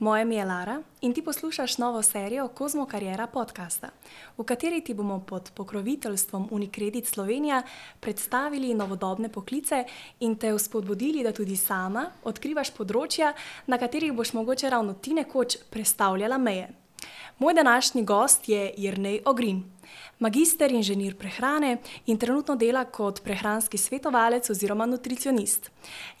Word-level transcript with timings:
Moje 0.00 0.22
ime 0.22 0.36
je 0.36 0.44
Lara 0.44 0.82
in 1.00 1.14
ti 1.14 1.22
poslušaš 1.22 1.78
novo 1.78 2.02
serijo 2.02 2.48
Kozmo 2.48 2.86
Karjera 2.86 3.26
podcasta, 3.26 3.88
v 4.36 4.44
kateri 4.44 4.80
ti 4.80 4.94
bomo 4.94 5.20
pod 5.20 5.50
pokroviteljstvom 5.54 6.48
Unicredit 6.50 7.06
Slovenija 7.06 7.62
predstavili 8.00 8.74
novodobne 8.74 9.28
poklice 9.28 9.84
in 10.20 10.36
te 10.36 10.52
vzpodbudili, 10.54 11.22
da 11.22 11.32
tudi 11.32 11.56
sama 11.56 12.10
odkrivaš 12.24 12.70
področja, 12.78 13.32
na 13.66 13.78
katerih 13.78 14.12
boš 14.12 14.32
mogoče 14.38 14.70
ravno 14.70 14.94
ti 14.94 15.18
nekoč 15.18 15.56
predstavljala 15.70 16.38
meje. 16.38 16.68
Moj 17.38 17.54
današnji 17.54 18.02
gost 18.04 18.48
je 18.48 18.74
Jrnej 18.76 19.20
Ogrin. 19.24 19.62
Magister 20.18 20.72
inženir 20.72 21.16
prehrane 21.16 21.76
in 22.06 22.18
trenutno 22.18 22.56
dela 22.56 22.84
kot 22.84 23.22
prehranski 23.22 23.78
svetovalec 23.78 24.50
oziroma 24.50 24.86
nutricionist. 24.86 25.70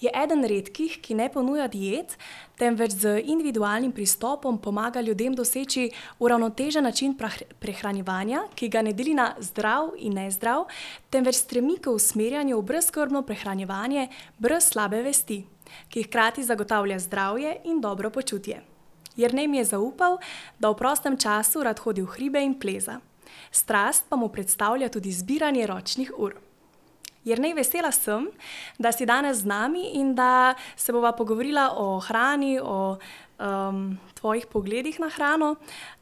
Je 0.00 0.10
eden 0.14 0.44
redkih, 0.44 0.98
ki 1.02 1.14
ne 1.14 1.28
ponuja 1.28 1.66
diet, 1.68 2.18
temveč 2.58 2.90
z 2.90 3.22
individualnim 3.24 3.92
pristopom 3.92 4.58
pomaga 4.58 5.00
ljudem 5.00 5.34
doseči 5.34 5.90
uravnotežen 6.18 6.84
način 6.84 7.18
prehranjevanja, 7.58 8.42
ki 8.54 8.68
ga 8.68 8.82
ne 8.82 8.92
deli 8.92 9.14
na 9.14 9.34
zdrav 9.40 9.90
in 9.98 10.14
nezdrav, 10.14 10.66
temveč 11.10 11.34
stremi 11.34 11.76
k 11.82 11.90
usmerjanju 11.90 12.58
v 12.58 12.62
brezkrbno 12.62 13.22
prehranjevanje 13.22 14.08
brez 14.38 14.70
slabe 14.70 15.02
vesti, 15.02 15.44
ki 15.88 16.02
hkrati 16.02 16.44
zagotavlja 16.44 16.98
zdravje 16.98 17.56
in 17.64 17.80
dobro 17.80 18.10
počutje. 18.10 18.77
Jrnej 19.18 19.50
mi 19.50 19.58
je 19.58 19.74
zaupal, 19.74 20.18
da 20.62 20.70
v 20.70 20.78
prostem 20.78 21.18
času 21.18 21.66
rad 21.66 21.82
hodi 21.82 22.06
v 22.06 22.14
hribe 22.14 22.38
in 22.38 22.54
pleza. 22.54 23.00
Strast 23.50 24.06
pa 24.08 24.16
mu 24.16 24.30
predstavlja 24.30 24.88
tudi 24.88 25.10
zbiranje 25.10 25.66
ročnih 25.66 26.12
ur. 26.14 26.38
Jrnej, 27.26 27.52
vesela 27.52 27.90
sem, 27.92 28.30
da 28.78 28.92
si 28.94 29.04
danes 29.04 29.42
z 29.42 29.50
nami 29.50 29.98
in 29.98 30.14
da 30.14 30.54
se 30.76 30.92
bova 30.92 31.12
pogovorila 31.12 31.74
o 31.76 31.98
hrani, 32.00 32.56
o 32.62 32.96
um, 33.38 33.98
tvojih 34.14 34.46
pogledih 34.46 35.00
na 35.00 35.08
hrano. 35.08 35.56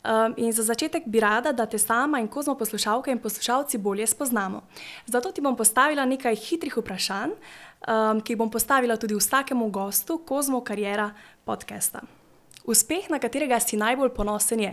Um, 0.04 0.34
in 0.36 0.52
za 0.52 0.62
začetek 0.62 1.08
bi 1.08 1.20
rada, 1.20 1.52
da 1.52 1.66
te 1.66 1.78
sama 1.78 2.20
in 2.20 2.28
kozmo 2.28 2.54
poslušalke 2.54 3.10
in 3.10 3.18
poslušalci 3.18 3.78
bolje 3.78 4.06
spoznamo. 4.06 4.62
Zato 5.06 5.32
ti 5.32 5.40
bom 5.40 5.56
postavila 5.56 6.04
nekaj 6.04 6.36
hitrih 6.36 6.76
vprašanj, 6.76 7.32
um, 7.32 8.20
ki 8.20 8.32
jih 8.32 8.38
bom 8.38 8.50
postavila 8.50 8.96
tudi 8.96 9.16
vsakemu 9.16 9.70
gostu 9.70 10.18
Kozmo 10.18 10.60
Karjera 10.60 11.10
podcasta. 11.44 12.04
Uspeh, 12.66 13.06
na 13.10 13.20
katerega 13.22 13.60
si 13.62 13.78
najbolj 13.78 14.10
ponosen, 14.10 14.60
je. 14.60 14.72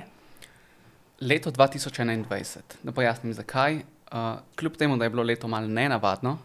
Leto 1.21 1.51
2021, 1.53 2.79
da 2.83 2.91
pojasnim 2.91 3.33
zakaj. 3.37 3.75
Uh, 3.75 4.41
kljub 4.57 4.77
temu, 4.77 4.97
da 4.97 5.05
je 5.05 5.09
bilo 5.13 5.23
leto 5.23 5.47
malo 5.47 5.67
nenavadno 5.67 6.37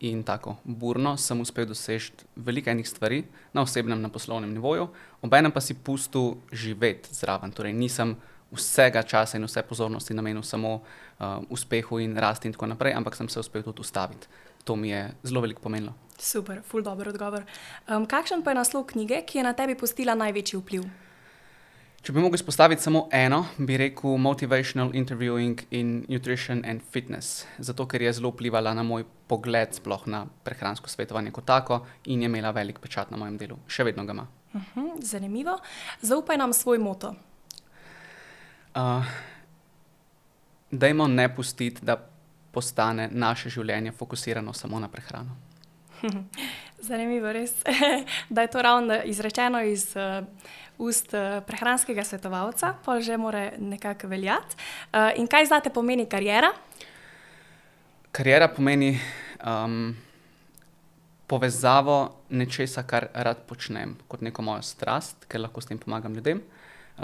in 0.00 0.22
tako 0.22 0.56
burno, 0.64 1.16
sem 1.16 1.40
uspel 1.40 1.66
doseči 1.66 2.12
veliko 2.36 2.70
enih 2.70 2.88
stvari 2.88 3.24
na 3.52 3.62
osebnem 3.62 4.04
in 4.04 4.10
poslovnem 4.10 4.50
nivoju, 4.54 4.88
obenem 5.22 5.52
pa 5.52 5.60
si 5.60 5.74
pustil 5.74 6.36
živeti 6.52 7.14
zraven. 7.14 7.50
Torej, 7.50 7.72
nisem 7.72 8.16
vsega 8.52 9.02
časa 9.02 9.38
in 9.38 9.46
vse 9.46 9.62
pozornosti 9.62 10.14
namenil 10.14 10.42
samo 10.42 10.74
uh, 10.74 11.42
uspehu 11.50 11.98
in 11.98 12.16
rasti 12.16 12.48
in 12.48 12.54
tako 12.54 12.66
naprej, 12.66 12.94
ampak 12.94 13.16
sem 13.16 13.28
se 13.28 13.40
uspel 13.40 13.62
tudi 13.62 13.80
ustaviti. 13.80 14.26
To 14.64 14.76
mi 14.76 14.90
je 14.90 15.10
zelo 15.22 15.40
veliko 15.40 15.62
pomenilo. 15.62 15.94
Super, 16.18 16.60
ful 16.62 16.82
dobro 16.82 17.10
odgovor. 17.10 17.44
Um, 17.88 18.06
kakšen 18.06 18.44
pa 18.44 18.50
je 18.50 18.60
naslov 18.60 18.86
knjige, 18.92 19.24
ki 19.26 19.38
je 19.38 19.44
na 19.44 19.52
tebi 19.58 19.74
pustila 19.74 20.14
največji 20.14 20.60
vpliv? 20.60 20.84
Če 22.02 22.10
bi 22.14 22.18
mogel 22.18 22.34
izpostaviti 22.34 22.82
samo 22.82 23.04
eno, 23.14 23.44
bi 23.62 23.76
rekel 23.78 24.16
Motivational 24.18 24.90
Interviewing 24.98 25.60
in 25.70 26.00
Nutrition 26.10 26.64
and 26.66 26.82
Fitness, 26.90 27.44
zato 27.62 27.86
ker 27.86 28.02
je 28.02 28.12
zelo 28.18 28.32
vplivala 28.34 28.72
na 28.74 28.82
moj 28.82 29.04
pogled 29.30 29.74
sploh 29.78 30.08
na 30.10 30.24
prehransko 30.42 30.90
svetovanje 30.90 31.30
kot 31.30 31.46
tako 31.46 31.84
in 32.10 32.22
je 32.22 32.30
imela 32.30 32.50
velik 32.50 32.80
pečat 32.82 33.10
na 33.14 33.20
mojem 33.22 33.38
delu. 33.38 33.58
Še 33.70 33.86
vedno 33.86 34.02
ga 34.04 34.18
ima. 34.18 34.26
Uh 34.52 34.60
mhm, 34.60 34.80
-huh, 34.80 35.02
zanimivo. 35.02 35.58
Zaupaj 36.02 36.36
nam 36.36 36.52
svoj 36.52 36.78
moto. 36.78 37.14
Uh, 38.74 39.06
dajmo 40.70 41.06
ne 41.06 41.34
pustiti, 41.34 41.84
da 41.84 42.11
postane 42.52 43.08
naše 43.12 43.50
življenje 43.50 43.92
fokusirano 43.92 44.52
samo 44.52 44.80
na 44.80 44.88
prehrano. 44.88 45.36
Zanimivo, 46.88 47.32
res, 47.32 47.54
da 48.34 48.42
je 48.42 48.50
to 48.50 48.62
ravno 48.62 48.98
izrečeno 49.04 49.62
iz 49.62 49.92
uh, 49.96 50.26
ust 50.78 51.14
uh, 51.14 51.38
prehranskega 51.46 52.04
svetovalca, 52.04 52.74
pa 52.84 53.00
že 53.00 53.16
mora 53.16 53.50
nekako 53.58 54.10
veljati. 54.10 54.56
Uh, 54.92 55.12
in 55.16 55.26
kaj 55.30 55.46
zdaj 55.46 55.70
pomeni 55.74 56.06
karijera? 56.06 56.50
Karijera 58.12 58.48
pomeni 58.48 58.98
um, 59.46 59.94
povezavo 61.26 62.16
nečesa, 62.28 62.82
kar 62.82 63.06
rad 63.14 63.46
počnem, 63.48 63.94
kot 64.08 64.20
neko 64.20 64.42
mojo 64.42 64.62
strast, 64.62 65.24
ker 65.28 65.40
lahko 65.40 65.62
s 65.62 65.70
tem 65.70 65.78
pomagam 65.78 66.14
ljudem. 66.14 66.42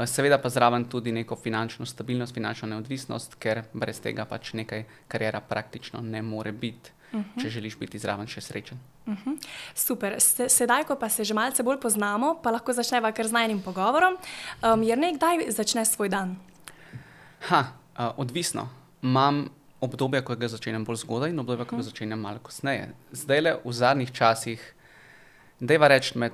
Seveda 0.06 0.38
pa 0.38 0.48
zraven 0.48 0.84
tudi 0.84 1.12
neko 1.12 1.36
finančno 1.36 1.86
stabilnost, 1.86 2.34
finančno 2.34 2.68
neodvisnost, 2.68 3.34
ker 3.40 3.62
brez 3.72 4.00
tega 4.00 4.24
pač 4.28 4.52
nekaj 4.52 4.84
karijera 5.08 5.40
praktično 5.40 6.00
ne 6.00 6.22
more 6.22 6.52
biti. 6.52 6.92
-huh. 7.12 7.18
Mhm. 7.18 7.40
če 7.40 7.48
želiš 7.48 7.76
biti 7.78 7.98
zraven 7.98 8.26
še 8.26 8.40
srečen. 8.40 8.78
Uh 9.06 9.12
mhm. 9.12 9.30
-huh. 9.30 9.46
Super. 9.74 10.16
Sedaj, 10.48 10.84
ko 10.84 10.96
pa 10.96 11.08
se 11.08 11.24
že 11.24 11.34
malce 11.34 11.62
bolj 11.62 11.80
poznamo, 11.80 12.40
pa 12.42 12.50
lahko 12.50 12.72
začneva 12.72 13.12
kar 13.12 13.26
z 13.26 13.32
najnim 13.32 13.62
pogovorom. 13.62 14.16
Um, 14.62 14.82
Jer 14.82 14.98
nekdaj 14.98 15.50
začneš 15.50 15.88
svoj 15.88 16.08
dan? 16.08 16.36
Ha, 17.48 17.60
uh, 17.98 18.10
odvisno. 18.16 18.68
Imam 19.02 19.48
obdobje, 19.80 20.24
ko 20.24 20.34
ga 20.36 20.48
začenjam 20.48 20.84
bolj 20.84 20.96
zgodaj, 20.96 21.30
in 21.30 21.38
obdobje, 21.38 21.64
ko 21.64 21.76
ga 21.76 21.82
mhm. 21.82 21.88
začenjam 21.88 22.20
malo 22.20 22.38
kasneje. 22.38 22.94
Zdaj 23.12 23.40
le 23.40 23.56
v 23.64 23.72
zadnjih 23.72 24.12
časih, 24.12 24.74
da 25.60 25.74
je 25.74 25.88
reči 25.88 26.18
med 26.18 26.32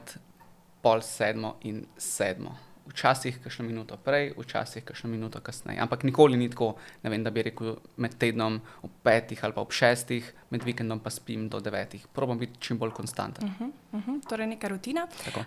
pol 0.83 1.01
sedmo 1.01 1.57
in 1.63 1.87
sedmo 1.97 2.57
včasih 2.87 3.39
kakšno 3.43 3.65
minuto 3.65 3.97
prej, 3.97 4.33
včasih 4.39 4.85
kakšno 4.85 5.11
minuto 5.11 5.41
kasneje. 5.41 5.81
Ampak 5.81 6.05
nikoli 6.05 6.37
ni 6.37 6.51
tako, 6.51 6.75
vem, 7.03 7.25
da 7.25 7.31
bi 7.31 7.43
rekel 7.43 7.77
med 7.97 8.17
tednom 8.19 8.61
ob 8.83 8.91
petih 9.03 9.45
ali 9.45 9.57
pa 9.57 9.61
ob 9.61 9.73
šestih, 9.73 10.33
med 10.51 10.65
vikendom 10.65 11.01
pa 11.01 11.11
spim 11.11 11.49
do 11.49 11.61
devetih. 11.61 12.07
Probam 12.13 12.39
biti 12.39 12.61
čim 12.61 12.79
bolj 12.79 12.91
konstanten. 12.91 13.45
Uh 13.45 13.61
-huh, 13.61 13.71
uh 13.93 14.07
-huh, 14.07 14.29
torej, 14.29 14.47
neka 14.47 14.69
rutina. 14.69 15.07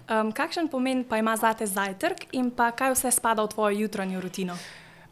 Um, 0.10 0.32
kakšen 0.32 0.68
pomen 0.68 1.04
pa 1.04 1.18
ima 1.18 1.38
zate 1.38 1.66
zajtrk 1.66 2.28
in 2.32 2.52
pa 2.52 2.72
kaj 2.72 2.94
vse 2.94 3.12
spada 3.12 3.44
v 3.44 3.48
tvojo 3.48 3.80
jutranjo 3.80 4.22
rutino? 4.22 4.54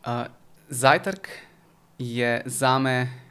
Uh, 0.05 0.25
zajtrk 0.69 1.29
je 1.97 2.41
za 2.45 2.79
me 2.79 3.24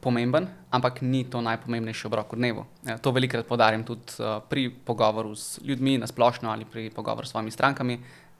pomemben, 0.00 0.46
ampak 0.70 1.02
ni 1.02 1.24
to 1.26 1.40
najpomembnejši 1.42 2.06
obrok 2.06 2.32
v 2.32 2.38
dnevu. 2.38 2.62
Ja, 2.86 2.98
to 3.02 3.10
velikokrat 3.10 3.46
podarim 3.46 3.82
tudi 3.84 4.14
uh, 4.22 4.38
pri 4.46 4.70
pogovoru 4.70 5.34
z 5.34 5.58
ljudmi 5.66 5.98
na 5.98 6.06
splošno 6.06 6.50
ali 6.50 6.64
pri 6.64 6.90
pogovoru 6.90 7.26
s 7.26 7.34
svojimi 7.34 7.50
strankami. 7.50 7.98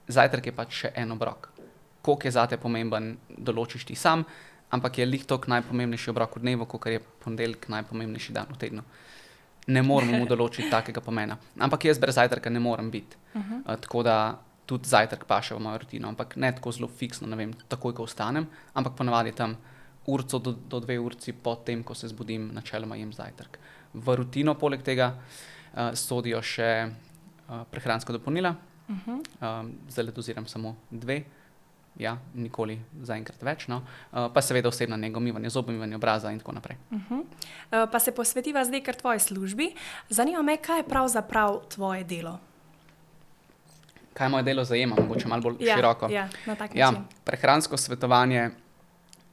Zajtrk 0.08 0.46
je 0.46 0.54
pač 0.54 0.76
še 0.84 0.92
en 0.94 1.12
obrok. 1.12 1.50
Koliko 2.02 2.26
je 2.26 2.32
zate 2.32 2.56
pomemben, 2.56 3.16
določiš 3.28 3.84
ti 3.84 3.98
sam, 3.98 4.22
ampak 4.70 4.98
je 4.98 5.06
lih 5.06 5.24
tok 5.26 5.48
najpomembnejši 5.50 6.10
obrok 6.14 6.38
v 6.38 6.46
dnevu, 6.46 6.66
kot 6.70 6.86
je 6.86 7.02
ponedeljek 7.24 7.68
najpomembnejši 7.68 8.32
dan 8.32 8.46
v 8.54 8.58
tednu. 8.58 8.82
Ne 9.68 9.82
moremo 9.82 10.14
mu 10.14 10.28
določiti 10.32 10.70
takega 10.70 11.02
pomena. 11.02 11.36
Ampak 11.58 11.90
jaz 11.90 11.98
brez 11.98 12.14
zajtrka 12.14 12.50
ne 12.50 12.62
morem 12.62 12.90
biti. 12.90 13.18
Uh 13.34 13.42
-huh. 13.42 13.60
uh, 13.66 13.76
tako 13.76 14.02
da 14.02 14.38
tudi 14.66 14.88
zajtrk 14.88 15.24
paše 15.24 15.56
v 15.56 15.60
mojo 15.64 15.78
rutino, 15.78 16.08
ampak 16.08 16.36
ne 16.36 16.52
tako 16.52 16.72
zelo 16.72 16.88
fiksno, 16.88 17.26
ne 17.26 17.36
vem, 17.36 17.52
takoj, 17.68 17.94
ko 17.94 18.04
vstanem, 18.04 18.46
ampak 18.74 18.94
ponavadi 18.94 19.32
tam 19.32 19.56
urco 20.08 20.38
do, 20.38 20.52
do 20.52 20.80
dve 20.80 20.98
urci 20.98 21.32
po 21.32 21.54
tem, 21.56 21.82
ko 21.84 21.94
se 21.94 22.08
zbudim, 22.08 22.50
načeloma 22.54 22.96
jem 22.96 23.12
zajtrk. 23.12 23.58
V 23.94 24.16
rutino 24.16 24.54
poleg 24.58 24.82
tega 24.84 25.12
uh, 25.14 25.92
sodijo 25.96 26.40
še 26.42 26.70
uh, 26.88 27.64
prehranska 27.70 28.12
dopolnila, 28.16 28.54
uh 28.88 28.96
-huh. 29.06 29.18
uh, 29.18 29.68
zdaj 29.88 30.04
le 30.04 30.12
doziram 30.12 30.46
samo 30.46 30.76
dve. 30.90 31.24
Ja, 31.98 32.16
nikoli 32.34 32.78
zaenkrat 33.02 33.42
več, 33.42 33.66
no. 33.68 33.76
uh, 34.12 34.28
pa 34.32 34.42
seveda 34.42 34.68
osebno 34.68 34.96
negomivanje, 34.96 35.50
zobomivanje 35.50 35.96
obraza 35.96 36.30
in 36.30 36.38
tako 36.38 36.52
naprej. 36.52 36.76
Uh 36.90 37.00
-huh. 37.10 37.20
uh, 37.20 37.90
pa 37.92 37.98
se 37.98 38.14
posvetiva 38.14 38.64
zdaj 38.64 38.80
kar 38.80 38.94
tvoji 38.94 39.18
službi. 39.18 39.74
Zanima 40.08 40.42
me, 40.42 40.56
kaj 40.56 40.78
je 40.78 40.88
pravzaprav 40.88 41.60
tvoje 41.68 42.04
delo? 42.04 42.38
Kaj 44.14 44.28
moje 44.28 44.42
delo 44.42 44.64
zajema, 44.64 44.96
mogoče 45.00 45.28
malo 45.28 45.42
bolj 45.42 45.56
ja, 45.60 45.76
široko. 45.76 46.08
Ja, 46.10 46.28
ja, 46.74 46.92
prehransko 47.24 47.76
svetovanje 47.76 48.50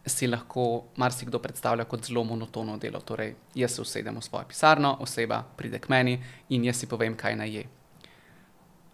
si 0.06 0.28
lahko 0.28 0.84
marsikdo 0.96 1.40
predstavlja 1.40 1.86
kot 1.86 2.06
zelo 2.06 2.24
monotono 2.24 2.78
delo. 2.78 3.00
Torej, 3.02 3.34
jaz 3.56 3.76
se 3.76 3.82
usedem 3.82 4.18
v 4.18 4.22
svojo 4.24 4.46
pisarno, 4.48 4.98
oseba 5.02 5.42
pride 5.58 5.80
k 5.80 5.90
meni 5.90 6.20
in 6.50 6.66
jaz 6.66 6.78
si 6.80 6.88
povem, 6.88 7.16
kaj 7.18 7.36
naj 7.36 7.56
je. 7.56 7.64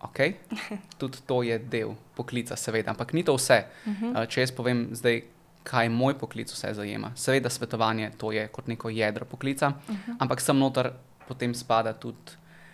Okay? 0.02 0.34
Tudi 1.00 1.22
to 1.28 1.44
je 1.44 1.60
del 1.60 1.96
poklica, 2.16 2.56
seveda, 2.56 2.92
ampak 2.92 3.13
ni 3.13 3.24
to 3.24 3.36
vse. 3.36 3.66
Uh 3.86 3.92
mhm. 3.92 4.13
-huh. 4.13 4.28
Če 4.28 4.42
jaz 4.42 4.52
povem 4.52 4.88
zdaj, 4.92 5.22
kaj 5.63 5.90
moj 5.90 6.18
poklic 6.18 6.52
vse 6.52 6.74
zajema, 6.74 7.12
seveda 7.16 7.50
svetovanje 7.50 8.12
to 8.18 8.31
je 8.31 8.48
kot 8.48 8.68
neko 8.68 8.90
jedro 8.90 9.25
poklica, 9.25 9.68
uh 9.68 9.90
mhm. 9.90 10.12
-huh. 10.12 10.16
ampak 10.19 10.42
sem 10.42 10.58
noter 10.58 10.92
potem 11.28 11.56
spada 11.56 11.94
tudi 11.94 12.31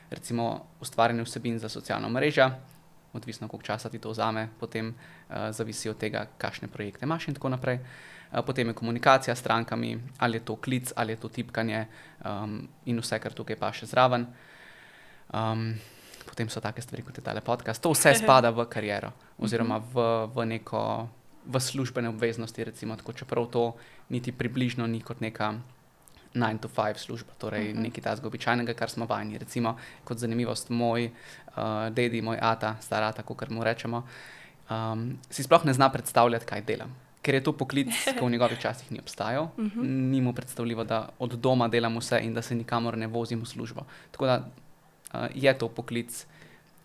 recimo 0.10 0.66
ustvarjanje 0.82 1.24
vsebin 1.24 1.60
za 1.60 1.70
socialno 1.70 2.10
mrežo. 2.10 2.52
Odvisno, 3.14 3.48
koliko 3.48 3.66
časa 3.66 3.90
ti 3.90 4.00
to 4.00 4.10
vzame, 4.10 4.50
potem 4.60 4.88
uh, 4.88 5.36
zavisi 5.52 5.90
od 5.90 5.98
tega, 5.98 6.28
kakšne 6.38 6.68
projekte 6.68 7.06
imaš, 7.06 7.28
in 7.28 7.34
tako 7.34 7.50
naprej. 7.50 7.76
Uh, 7.76 7.82
Eh, 7.82 8.17
potem 8.46 8.68
je 8.68 8.74
komunikacija 8.74 9.36
s 9.36 9.40
strankami, 9.40 9.98
ali 10.18 10.38
je 10.38 10.46
to 10.46 10.56
klic, 10.56 10.92
ali 10.96 11.14
je 11.14 11.18
to 11.18 11.30
tipkanje 11.30 11.86
um, 12.26 12.68
in 12.86 13.00
vse, 13.00 13.20
kar 13.20 13.34
tukaj 13.34 13.56
pa 13.56 13.72
še 13.74 13.88
zraven. 13.88 14.28
Um, 15.34 15.74
potem 16.28 16.50
so 16.50 16.62
take 16.62 16.82
stvari, 16.82 17.04
kot 17.04 17.18
je 17.18 17.24
tale 17.24 17.42
podcast. 17.42 17.82
To 17.84 17.96
vse 17.96 18.14
spada 18.22 18.52
v 18.52 18.68
kariero, 18.70 19.14
oziroma 19.40 19.80
v, 19.80 20.28
v 20.36 20.46
neko 20.58 20.84
v 21.48 21.60
službene 21.60 22.12
obveznosti, 22.12 22.64
recimo, 22.64 22.96
tako, 23.00 23.16
čeprav 23.16 23.48
to 23.48 23.76
niti 24.12 24.36
približno 24.36 24.88
ni 24.88 25.00
kot 25.00 25.24
neka 25.24 25.56
9 26.36 26.60
to 26.60 26.68
5 26.68 26.98
služba, 26.98 27.34
torej 27.38 27.72
uh 27.72 27.78
-huh. 27.78 27.82
nekaj 27.82 28.04
tajnega 28.04 28.28
običajnega, 28.28 28.74
kar 28.74 28.90
smo 28.90 29.06
vajeni. 29.06 29.38
Recimo, 29.38 29.78
kot 30.04 30.18
zanimivost, 30.18 30.70
moj 30.70 31.06
uh, 31.08 31.90
dedi, 31.90 32.22
moj 32.22 32.38
ata, 32.42 32.76
stara, 32.82 33.12
tako 33.12 33.34
kar 33.34 33.50
mu 33.50 33.64
rečemo, 33.64 34.04
um, 34.70 35.18
si 35.30 35.44
sploh 35.44 35.66
ne 35.66 35.74
zna 35.74 35.90
predstavljati, 35.90 36.46
kaj 36.46 36.62
delam. 36.62 37.07
Ker 37.22 37.36
je 37.36 37.44
to 37.44 37.52
poklic, 37.52 37.92
ki 38.06 38.22
v 38.22 38.30
njegovih 38.30 38.60
časih 38.60 38.92
ni 38.92 39.00
obstajal, 39.00 39.44
uh 39.44 39.66
-huh. 39.66 39.84
ni 39.84 40.22
mu 40.22 40.34
predstavljivo, 40.34 40.84
da 40.84 41.10
od 41.20 41.34
doma 41.34 41.68
delam 41.68 41.98
vse 41.98 42.20
in 42.24 42.34
da 42.34 42.42
se 42.42 42.56
nikamor 42.56 42.98
ne 42.98 43.08
vozim 43.08 43.42
v 43.42 43.46
službo. 43.46 43.82
Tako 44.12 44.26
da 44.26 44.38
uh, 45.14 45.20
je 45.36 45.58
to 45.58 45.68
poklic, 45.68 46.26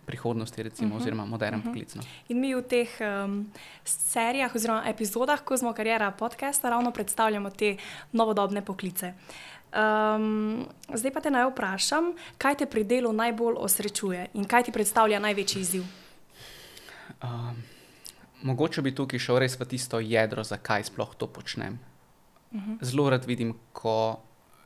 prihodnosti, 0.06 0.62
recimo, 0.62 0.88
uh 0.88 0.93
mhm. 0.93 0.99
-huh. 0.99 1.02
oziroma 1.02 1.25
modernem 1.25 1.61
uh 1.61 1.67
mhm. 1.67 1.75
-huh. 1.75 1.84
poklicu. 1.84 1.99
In 2.29 2.40
mi 2.40 2.55
v 2.55 2.62
teh 2.62 2.88
um, 3.00 3.52
serijah 3.84 4.55
oziroma 4.55 4.82
epizodah 4.87 5.40
Kozmo 5.40 5.73
Karjera 5.73 6.11
podcasta 6.11 6.70
ravno 6.70 6.90
predstavljamo 6.90 7.50
te 7.50 7.76
novodobne 8.12 8.64
poklice. 8.64 9.14
Um, 9.73 10.67
zdaj 10.94 11.11
pa 11.12 11.20
te 11.20 11.31
naj 11.31 11.46
vprašam, 11.49 12.12
kaj 12.38 12.55
te 12.55 12.67
pri 12.67 12.85
delu 12.85 13.12
najbolj 13.12 13.55
osrečuje 13.56 14.26
in 14.35 14.44
kaj 14.44 14.62
ti 14.62 14.73
predstavlja 14.73 15.19
največji 15.19 15.61
izziv? 15.61 15.82
Um, 17.23 17.56
mogoče 18.42 18.82
bi 18.82 18.94
tukaj 18.94 19.18
šel 19.18 19.38
res 19.38 19.58
v 19.60 19.66
tisto 19.68 20.00
jedro, 20.00 20.44
zakaj 20.44 20.84
sploh 20.84 21.14
to 21.16 21.26
počnem. 21.26 21.78
Uh 22.50 22.60
mhm. 22.60 22.72
-huh. 22.72 22.84
Zelo 22.84 23.10
rad 23.10 23.24
vidim, 23.24 23.54
ko 23.72 24.20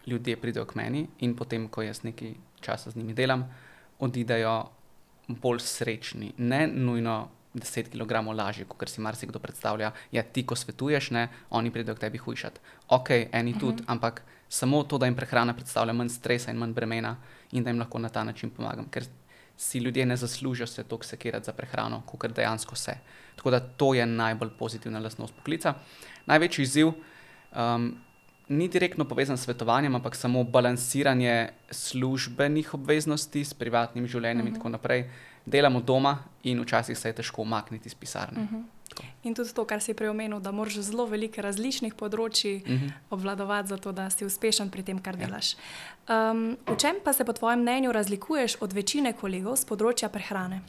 ljudje 0.06 0.36
pridejo 0.36 0.64
k 0.64 0.74
meni 0.74 1.06
in 1.18 1.36
potem, 1.36 1.68
ko 1.68 1.82
jaz 1.82 2.02
nekaj 2.02 2.34
časa 2.60 2.90
z 2.90 2.96
njimi 2.96 3.14
delam, 3.14 3.44
odidejo 3.98 4.68
bolj 5.28 5.58
srečni, 5.60 6.32
ne 6.38 6.66
nujno 6.66 7.28
10 7.54 7.88
kg 7.88 8.36
lažje, 8.36 8.64
kot 8.64 8.88
si 8.88 9.00
marsikdo 9.00 9.38
predstavlja. 9.38 9.92
Ja, 10.12 10.22
ti, 10.22 10.46
ko 10.46 10.56
svetuješ, 10.56 11.10
ne, 11.10 11.28
oni 11.50 11.70
pridejo 11.70 11.96
k 11.96 11.98
tebi 11.98 12.18
hujšati. 12.18 12.60
Ok, 12.88 13.10
eni 13.10 13.50
uh 13.50 13.56
-huh. 13.56 13.60
tudi, 13.60 13.82
ampak 13.86 14.22
samo 14.48 14.82
to, 14.82 14.98
da 14.98 15.06
jim 15.06 15.16
prehrana 15.16 15.54
predstavlja 15.54 15.92
manj 15.92 16.08
stresa 16.08 16.50
in 16.50 16.56
manj 16.56 16.72
bremena 16.72 17.16
in 17.52 17.64
da 17.64 17.70
jim 17.70 17.78
lahko 17.78 17.98
na 17.98 18.08
ta 18.08 18.24
način 18.24 18.50
pomagam. 18.50 18.88
Ker 18.90 19.04
si 19.56 19.78
ljudje 19.78 20.06
ne 20.06 20.16
zaslužijo 20.16 20.66
se 20.66 20.84
toliko 20.84 21.04
sekirati 21.04 21.46
za 21.46 21.52
prehrano, 21.52 22.02
kot 22.06 22.32
dejansko 22.32 22.76
se. 22.76 22.94
Tako 23.36 23.50
da 23.50 23.60
to 23.60 23.94
je 23.94 24.06
najbolj 24.06 24.50
pozitivna 24.58 24.98
lastnost 24.98 25.34
poklica. 25.34 25.74
Največji 26.26 26.62
izziv. 26.62 26.92
Um, 27.56 27.96
ni 28.48 28.68
direktno 28.68 29.04
povezan 29.04 29.36
s 29.36 29.44
svetovanjem, 29.44 29.94
ampak 29.94 30.14
samo 30.16 30.44
balansiranje 30.44 31.48
službenih 31.70 32.74
obveznosti 32.74 33.44
s 33.44 33.54
privatnim 33.54 34.06
življenjem 34.06 34.38
uh 34.38 34.44
-huh. 34.44 34.48
in 34.48 34.52
mhm. 34.52 34.58
tako 34.58 34.68
naprej. 34.68 35.10
Delamo 35.46 35.80
doma 35.80 36.18
in 36.42 36.60
včasih 36.60 36.98
se 36.98 37.08
je 37.08 37.12
težko 37.12 37.42
umakniti 37.42 37.88
iz 37.88 37.94
pisarne. 37.94 38.42
Uh 38.42 38.44
mhm. 38.44 38.56
-huh. 38.56 38.75
In 39.22 39.34
tudi 39.34 39.52
to, 39.54 39.64
kar 39.64 39.80
si 39.82 39.94
prej 39.94 40.10
omenil, 40.10 40.40
da 40.40 40.52
moraš 40.52 40.78
zelo 40.86 41.06
veliko 41.06 41.42
različnih 41.42 41.94
področji 41.94 42.62
uh 42.62 42.70
mhm. 42.70 42.86
-huh. 42.86 42.92
obvladovati, 43.10 43.68
zato 43.68 43.92
da 43.92 44.10
si 44.10 44.24
uspešen 44.24 44.70
pri 44.70 44.82
tem, 44.82 44.98
kar 44.98 45.14
ja. 45.18 45.26
delaš. 45.26 45.56
Um, 46.08 46.56
v 46.66 46.76
čem 46.76 46.96
pa 47.04 47.12
se 47.12 47.24
po 47.24 47.32
tvojem 47.32 47.60
mnenju 47.60 47.92
razlikuješ 47.92 48.56
od 48.60 48.72
večine 48.72 49.12
kolegov 49.12 49.56
z 49.56 49.64
področja 49.64 50.08
prehrane? 50.08 50.60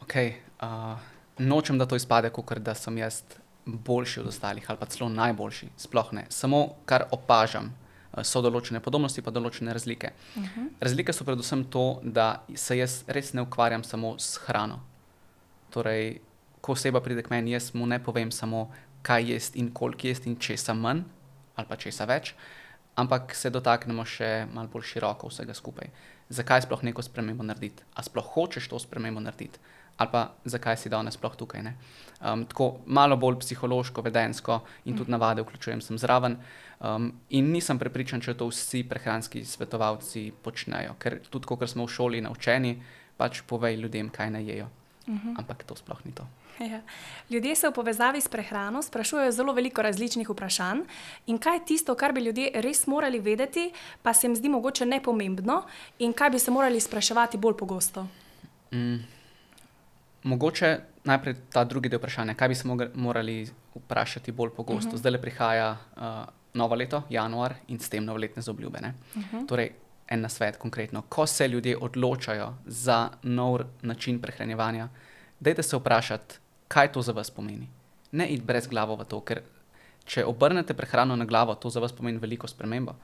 Okay, 0.00 0.32
uh, 0.62 0.98
nočem, 1.38 1.78
da 1.78 1.86
to 1.86 1.96
izpade, 1.96 2.30
kot 2.30 2.58
da 2.58 2.74
sem 2.74 2.98
jaz 2.98 3.22
boljši 3.68 4.20
od 4.20 4.26
ostalih 4.26 4.64
ali 4.68 4.78
pa 4.78 4.86
celo 4.86 5.08
najboljši, 5.08 5.68
sploh 5.76 6.12
ne. 6.12 6.26
Samo 6.28 6.68
kar 6.84 7.04
opažam, 7.10 7.74
eh, 8.16 8.24
so 8.24 8.42
določene 8.42 8.80
podobnosti, 8.80 9.22
pa 9.22 9.30
določene 9.30 9.72
razlike. 9.72 10.12
Uh 10.34 10.42
mhm. 10.42 10.60
-huh. 10.60 10.68
Razlike 10.80 11.12
so 11.12 11.24
predvsem 11.24 11.64
to, 11.64 12.00
da 12.02 12.42
se 12.54 12.78
jaz 12.78 13.04
res 13.06 13.32
ne 13.32 13.42
ukvarjam 13.42 13.84
samo 13.84 14.18
s 14.18 14.36
hrano. 14.36 14.80
Torej, 15.70 16.20
ko 16.68 16.76
oseba 16.76 17.00
pride 17.00 17.24
k 17.24 17.32
meni, 17.32 17.56
jaz 17.56 17.72
mu 17.72 17.88
ne 17.88 17.96
povem 18.04 18.28
samo, 18.34 18.66
kaj 19.02 19.32
jaz 19.32 19.50
in 19.56 19.72
koliko 19.72 20.10
jaz 20.10 20.20
in 20.28 20.36
česa 20.36 20.76
manj 20.76 21.06
ali 21.58 21.66
pa 21.66 21.76
česa 21.80 22.04
več, 22.06 22.34
ampak 22.94 23.32
se 23.34 23.50
dotaknemo 23.50 24.04
še 24.06 24.46
malo 24.52 24.70
bolj 24.70 24.84
široko 24.92 25.26
vsega 25.32 25.56
skupaj. 25.56 25.88
Zakaj 26.30 26.66
sploh 26.68 26.84
neko 26.86 27.02
spremembo 27.02 27.42
narediti? 27.42 27.82
A 27.98 28.04
sploh 28.06 28.28
hočeš 28.36 28.68
to 28.70 28.78
spremembo 28.78 29.18
narediti? 29.24 29.58
ali 29.98 30.08
pa 30.12 30.30
zakaj 30.44 30.76
si 30.76 30.88
danes 30.88 31.14
sploh 31.18 31.34
tukaj. 31.36 31.62
Um, 32.22 32.44
tako 32.46 32.78
malo 32.86 33.16
bolj 33.16 33.40
psihološko, 33.42 34.02
vedensko 34.02 34.60
in 34.84 34.96
tudi 34.96 35.10
navade 35.10 35.42
vključujem 35.42 35.80
sem 35.80 35.98
zraven. 35.98 36.36
Um, 36.80 37.12
in 37.28 37.50
nisem 37.50 37.78
prepričan, 37.78 38.22
če 38.22 38.36
to 38.38 38.46
vsi 38.46 38.84
prehranski 38.86 39.42
svetovalci 39.44 40.30
počnejo, 40.42 40.94
ker 41.02 41.18
tudi, 41.30 41.46
ko 41.46 41.66
smo 41.66 41.86
v 41.86 41.94
šoli 41.94 42.20
naučeni, 42.22 42.76
pač 43.18 43.42
povej 43.42 43.80
ljudem, 43.82 44.10
kaj 44.10 44.30
naj 44.30 44.46
jejo. 44.50 44.68
Uh 45.06 45.14
mhm. 45.14 45.28
-huh. 45.28 45.38
Ampak 45.38 45.64
to 45.64 45.76
sploh 45.76 45.98
ni 46.04 46.12
to. 46.12 46.26
Ja. 46.60 46.80
Ljudje 47.30 47.56
se 47.56 47.68
v 47.68 47.72
povezavi 47.72 48.20
s 48.20 48.28
prehrano 48.28 48.82
sprašujejo 48.82 49.32
zelo 49.32 49.52
veliko 49.52 49.82
različnih 49.82 50.30
vprašanj, 50.30 50.80
in 51.26 51.38
kaj 51.38 51.56
je 51.56 51.64
tisto, 51.64 51.94
kar 51.94 52.12
bi 52.12 52.20
ljudje 52.20 52.50
res 52.54 52.86
morali 52.86 53.20
vedeti, 53.20 53.72
pa 54.02 54.14
se 54.14 54.26
jim 54.26 54.36
zdi 54.36 54.48
mogoče 54.48 54.86
nepomembno, 54.86 55.62
in 55.98 56.12
kaj 56.12 56.30
bi 56.30 56.38
se 56.38 56.50
morali 56.50 56.80
spraševati 56.80 57.38
bolj 57.38 57.56
pogosto. 57.56 58.06
Mm. 58.72 58.96
Mogoče 60.22 60.78
najprej 61.04 61.34
ta 61.52 61.64
drugi 61.64 61.88
del 61.88 61.98
vprašanja, 61.98 62.34
kaj 62.34 62.48
bi 62.48 62.54
se 62.54 62.68
morali 62.94 63.46
vprašati 63.74 64.32
bolj 64.32 64.50
pogosto. 64.56 64.88
Uh 64.88 64.94
-huh. 64.94 64.98
Zdaj 64.98 65.12
le 65.12 65.20
prihaja 65.20 65.76
uh, 65.96 66.02
novo 66.54 66.74
leto, 66.74 67.02
januar 67.10 67.54
in 67.68 67.78
s 67.78 67.88
tem 67.88 68.04
novoletne 68.04 68.42
zobljube. 68.42 68.78
Uh 69.14 69.22
-huh. 69.22 69.46
Torej, 69.48 69.72
en 70.08 70.20
na 70.20 70.28
svet 70.28 70.56
konkretno. 70.56 71.02
Ko 71.08 71.26
se 71.26 71.48
ljudje 71.48 71.76
odločajo 71.76 72.54
za 72.66 73.10
nov 73.22 73.60
način 73.82 74.20
prehranevanja, 74.20 74.88
dajte 75.40 75.62
se 75.62 75.76
vprašati, 75.76 76.38
kaj 76.68 76.92
to 76.92 77.02
za 77.02 77.12
vas 77.12 77.30
pomeni. 77.30 77.68
Ne 78.12 78.28
id 78.32 78.44
brez 78.44 78.66
glave 78.68 78.96
v 78.96 79.04
to, 79.08 79.20
ker 79.20 79.42
če 80.08 80.24
obrnete 80.24 80.74
prehrano 80.74 81.16
na 81.16 81.24
glavo, 81.24 81.54
to 81.54 81.70
za 81.70 81.80
vas 81.80 81.92
pomeni 81.92 82.18
veliko 82.18 82.48
spremembo. 82.48 82.94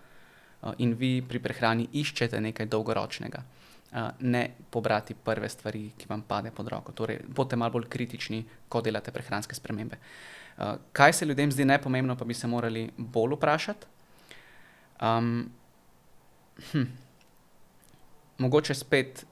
Uh, 0.64 0.72
in 0.78 0.94
vi 0.96 1.20
pri 1.20 1.38
prehrani 1.38 1.88
iščete 1.92 2.40
nekaj 2.40 2.70
dolgoročnega 2.72 3.44
ne 4.18 4.50
pobrati 4.70 5.14
prve 5.14 5.48
stvari, 5.48 5.90
ki 5.98 6.06
vam 6.08 6.22
pade 6.22 6.50
pod 6.50 6.68
roko. 6.68 6.92
Torej, 6.92 7.20
bodite 7.28 7.56
malo 7.56 7.72
bolj 7.72 7.88
kritični, 7.88 8.44
ko 8.68 8.80
delate 8.82 9.12
prehranske 9.12 9.54
spremembe. 9.54 9.98
Kaj 10.92 11.12
se 11.12 11.26
ljudem 11.26 11.52
zdi 11.52 11.64
nepomembno, 11.64 12.16
pa 12.16 12.24
bi 12.24 12.34
se 12.34 12.46
morali 12.46 12.88
bolj 12.96 13.36
vprašati? 13.36 13.86
Um, 15.02 15.50
hm. 16.72 16.82
Mogoče 18.38 18.74
spet 18.74 19.26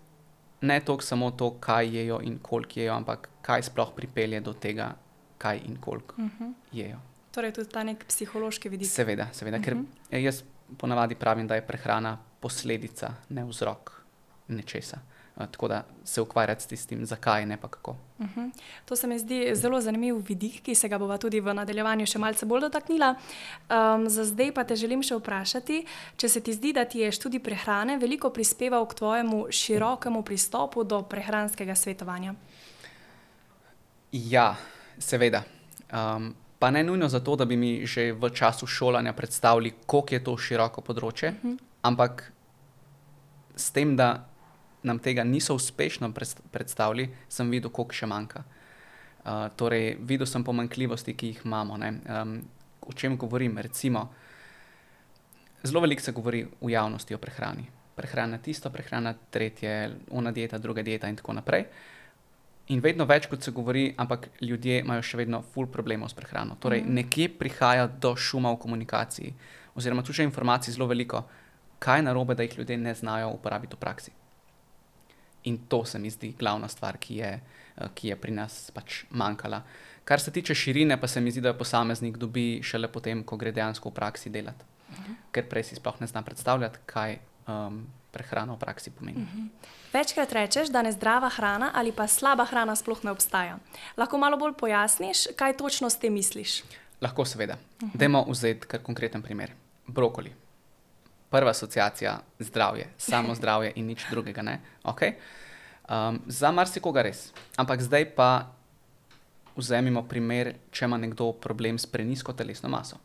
ne 0.63 0.81
toliko 0.81 1.05
samo 1.05 1.31
to, 1.31 1.51
kaj 1.61 1.97
jejo 1.97 2.21
in 2.23 2.39
koliko 2.43 2.81
jejo, 2.81 2.95
ampak 2.95 3.29
kaj 3.43 3.63
sploh 3.63 3.93
pripelje 3.97 4.41
do 4.41 4.53
tega, 4.53 4.95
kaj 5.39 5.61
in 5.67 5.77
koliko 5.81 6.15
uh 6.19 6.25
mhm. 6.25 6.45
-huh. 6.45 6.53
jejo. 6.73 6.99
Torej, 7.33 7.53
tudi 7.53 7.69
ta 7.69 7.83
nek 7.83 8.05
psihološki 8.09 8.69
vidik. 8.69 8.89
Seveda, 8.89 9.29
seveda 9.33 9.57
uh 9.57 9.63
-huh. 9.63 9.65
ker 9.65 9.75
mhm. 9.75 10.25
jaz 10.25 10.43
ponavadi 10.79 11.15
pravim, 11.15 11.47
da 11.47 11.55
je 11.55 11.67
prehrana 11.67 12.19
posledica, 12.41 13.15
ne 13.29 13.45
vzrok 13.45 14.05
nečesa. 14.49 14.99
Uh, 15.37 15.47
tako 15.47 15.69
da 15.69 15.85
se 16.05 16.21
ukvarjati 16.21 16.77
s 16.77 16.87
tem, 16.87 17.07
zakaj 17.07 17.47
ne 17.47 17.57
pa 17.57 17.69
kako. 17.69 17.97
Uh 18.19 18.27
mhm. 18.27 18.41
-huh. 18.41 18.51
To 18.85 18.97
se 18.97 19.07
mi 19.07 19.19
zdi 19.19 19.55
zelo 19.55 19.81
zanimiv 19.81 20.17
vidik, 20.29 20.63
ki 20.63 20.75
se 20.75 20.89
ga 20.89 20.99
bova 20.99 21.19
tudi 21.19 21.41
v 21.41 21.55
nadaljevanju 21.55 22.07
še 22.07 22.19
malce 22.19 22.47
bolj 22.47 22.61
dotaknila. 22.61 23.15
Um, 23.15 24.09
za 24.09 24.25
zdaj 24.25 24.53
pa 24.53 24.65
te 24.65 24.77
želim 24.77 25.03
še 25.03 25.15
vprašati, 25.15 25.87
če 26.17 26.29
se 26.29 26.41
ti 26.41 26.53
zdi, 26.53 26.73
da 26.73 26.85
ti 26.85 26.99
je 26.99 27.13
študij 27.13 27.41
prehrane 27.41 27.99
veliko 27.99 28.31
prispeval 28.31 28.87
k 28.87 28.95
tvojemu 28.95 29.47
širokemu 29.51 30.23
pristopu 30.23 30.85
do 30.85 31.03
prehranskega 31.03 31.75
svetovanja. 31.75 32.35
Ja, 34.13 34.57
seveda. 34.99 35.43
Um, 35.93 36.35
pa 36.59 36.71
ne 36.71 36.85
nujno 36.85 37.09
zato, 37.09 37.37
da 37.37 37.45
bi 37.45 37.57
mi 37.57 37.87
že 37.87 38.13
v 38.13 38.31
času 38.31 38.67
šolanja 38.67 39.13
predstavili, 39.13 39.73
koliko 39.87 40.15
je 40.15 40.25
to 40.25 40.37
široko 40.37 40.81
področje, 40.81 41.29
uh 41.29 41.45
mhm. 41.45 41.53
-huh. 41.53 41.59
ampak 41.83 42.33
s 43.57 43.71
tem, 43.71 43.97
da 43.97 44.32
nam 44.83 44.99
tega 44.99 45.25
niso 45.25 45.55
uspešno 45.55 46.13
predstavili, 46.51 47.09
sem 47.29 47.51
videl, 47.51 47.71
koliko 47.71 47.95
še 47.95 48.09
manjka. 48.11 48.43
Uh, 49.23 49.47
torej, 49.57 49.97
videl 50.03 50.27
sem 50.27 50.45
pomanjkljivosti, 50.45 51.15
ki 51.15 51.31
jih 51.31 51.45
imamo. 51.47 51.79
Um, 51.79 52.35
o 52.83 52.93
čem 52.93 53.17
govorim? 53.17 53.59
Recimo, 53.59 54.09
zelo 55.63 55.81
veliko 55.81 56.03
se 56.03 56.13
govori 56.13 56.43
v 56.61 56.71
javnosti 56.71 57.15
o 57.15 57.19
prehrani. 57.19 57.69
Prehrana 57.95 58.39
tisto, 58.39 58.71
prehrana 58.71 59.15
tretje, 59.31 59.75
ena 60.11 60.33
dieta, 60.33 60.59
druga 60.59 60.83
dieta 60.83 61.09
in 61.09 61.17
tako 61.17 61.37
naprej. 61.39 61.67
In 62.73 62.81
vedno 62.81 63.05
več, 63.05 63.27
kot 63.27 63.43
se 63.43 63.51
govori, 63.51 63.89
ampak 63.99 64.29
ljudje 64.41 64.81
imajo 64.81 65.03
še 65.05 65.19
vedno 65.19 65.43
ful 65.43 65.67
problemov 65.71 66.11
s 66.11 66.17
prehrano. 66.17 66.57
Torej, 66.63 66.83
mm. 66.83 66.95
nekje 66.99 67.29
prihaja 67.39 67.87
do 67.87 68.15
šuma 68.17 68.53
v 68.55 68.61
komunikaciji, 68.63 69.35
oziroma 69.75 70.03
tu 70.03 70.15
je 70.17 70.25
informacij 70.25 70.75
zelo 70.75 70.87
veliko, 70.91 71.25
kaj 71.83 72.01
je 72.01 72.07
narobe, 72.07 72.35
da 72.35 72.47
jih 72.47 72.59
ljudje 72.59 72.79
ne 72.79 72.95
znajo 72.95 73.33
uporabiti 73.35 73.77
v 73.77 73.83
praksi. 73.83 74.15
In 75.45 75.59
to 75.69 75.85
se 75.85 75.99
mi 75.99 76.11
zdi 76.11 76.35
glavna 76.39 76.69
stvar, 76.69 76.97
ki 76.97 77.17
je, 77.17 77.41
eh, 77.77 77.89
ki 77.95 78.09
je 78.09 78.17
pri 78.17 78.33
nas 78.33 78.71
pač 78.75 79.05
manjkala. 79.11 79.63
Kar 80.05 80.21
se 80.21 80.31
tiče 80.31 80.55
širine, 80.55 81.01
pa 81.01 81.09
se 81.09 81.21
mi 81.21 81.31
zdi, 81.31 81.41
da 81.41 81.55
posameznik 81.55 82.17
dobi 82.17 82.61
šele 82.63 82.89
potem, 82.89 83.25
ko 83.25 83.37
gre 83.37 83.53
dejansko 83.53 83.91
v 83.91 83.95
praksi 83.95 84.31
delati. 84.31 84.65
Uh 84.91 84.97
-huh. 84.97 85.15
Ker 85.33 85.49
prej 85.49 85.63
si 85.63 85.75
sploh 85.75 86.01
ne 86.01 86.07
zna 86.07 86.23
predstavljati, 86.23 86.79
kaj 86.87 87.19
um, 87.49 87.87
prehrana 88.13 88.53
v 88.53 88.59
praksi 88.59 88.91
pomeni. 88.91 89.23
Uh 89.23 89.29
-huh. 89.29 89.49
Večkrat 89.93 90.33
rečeš, 90.33 90.69
da 90.69 90.83
ne 90.83 90.93
zdrava 90.93 91.29
hrana 91.29 91.71
ali 91.75 91.93
pa 91.93 92.07
slaba 92.07 92.45
hrana 92.45 92.77
sploh 92.77 93.05
ne 93.05 93.11
obstaja. 93.11 93.59
Lahko 93.97 94.19
malo 94.19 94.37
bolj 94.37 94.53
pojasniš, 94.53 95.27
kaj 95.37 95.57
točno 95.57 95.91
s 95.91 95.97
tem 95.97 96.13
misliš? 96.13 96.63
Lahko, 97.01 97.25
seveda. 97.25 97.55
Uh 97.55 97.89
-huh. 97.89 97.97
Dajmo 97.97 98.25
vzeti 98.29 98.67
kar 98.67 98.83
konkreten 98.83 99.23
primer. 99.23 99.53
Brokoli. 99.87 100.33
Prva 101.33 101.51
asociacija 101.51 102.13
je 102.39 102.45
zdravje, 102.45 102.91
samo 103.01 103.35
zdravje 103.35 103.73
in 103.81 103.87
nič 103.89 104.05
drugega. 104.11 104.45
Okay. 104.85 105.17
Um, 105.89 106.21
za 106.27 106.53
marsikoga 106.53 107.03
res. 107.03 107.31
Ampak 107.57 107.81
zdaj 107.81 108.11
pa 108.13 108.53
vzemimo 109.57 110.05
primer, 110.09 110.55
če 110.71 110.85
ima 110.85 110.99
nekdo 111.01 111.33
problem 111.33 111.79
s 111.81 111.89
prenisko 111.89 112.37
telesno 112.37 112.69
maso. 112.69 113.01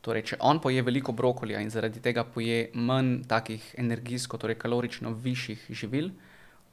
Torej, 0.00 0.22
če 0.30 0.38
on 0.40 0.60
poje 0.62 0.80
veliko 0.86 1.12
brokolija 1.12 1.60
in 1.60 1.70
zaradi 1.70 2.00
tega 2.00 2.24
poje 2.24 2.70
manj 2.72 3.26
takih 3.28 3.74
energijsko, 3.78 4.38
torej 4.38 4.58
kalorično 4.62 5.12
višjih 5.12 5.66
živil, 5.70 6.12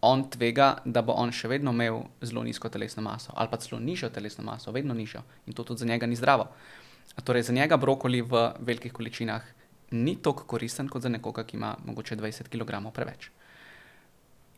on 0.03 0.25
tvega, 0.29 0.84
da 0.86 1.01
bo 1.01 1.15
on 1.15 1.32
še 1.32 1.48
vedno 1.48 1.72
imel 1.72 2.03
zelo 2.22 2.43
nizko 2.43 2.70
telesno 2.70 3.03
maso 3.03 3.32
ali 3.36 3.48
pa 3.50 3.58
celo 3.63 3.79
nižjo 3.79 4.10
telesno 4.12 4.43
maso, 4.43 4.72
vedno 4.75 4.93
nižjo 4.93 5.24
in 5.48 5.55
to 5.55 5.63
tudi 5.63 5.79
za 5.79 5.88
njega 5.88 6.08
ni 6.08 6.15
zdravo. 6.20 6.50
Torej, 7.24 7.48
za 7.48 7.53
njega 7.53 7.77
brokoli 7.77 8.22
v 8.22 8.50
velikih 8.60 8.93
količinah 8.93 9.43
ni 9.94 10.16
tako 10.22 10.44
koristen 10.50 10.90
kot 10.90 11.06
za 11.06 11.10
nekoga, 11.10 11.46
ki 11.48 11.58
ima 11.58 11.76
mogoče 11.86 12.18
20 12.18 12.50
kg 12.50 12.82
preveč. 12.94 13.30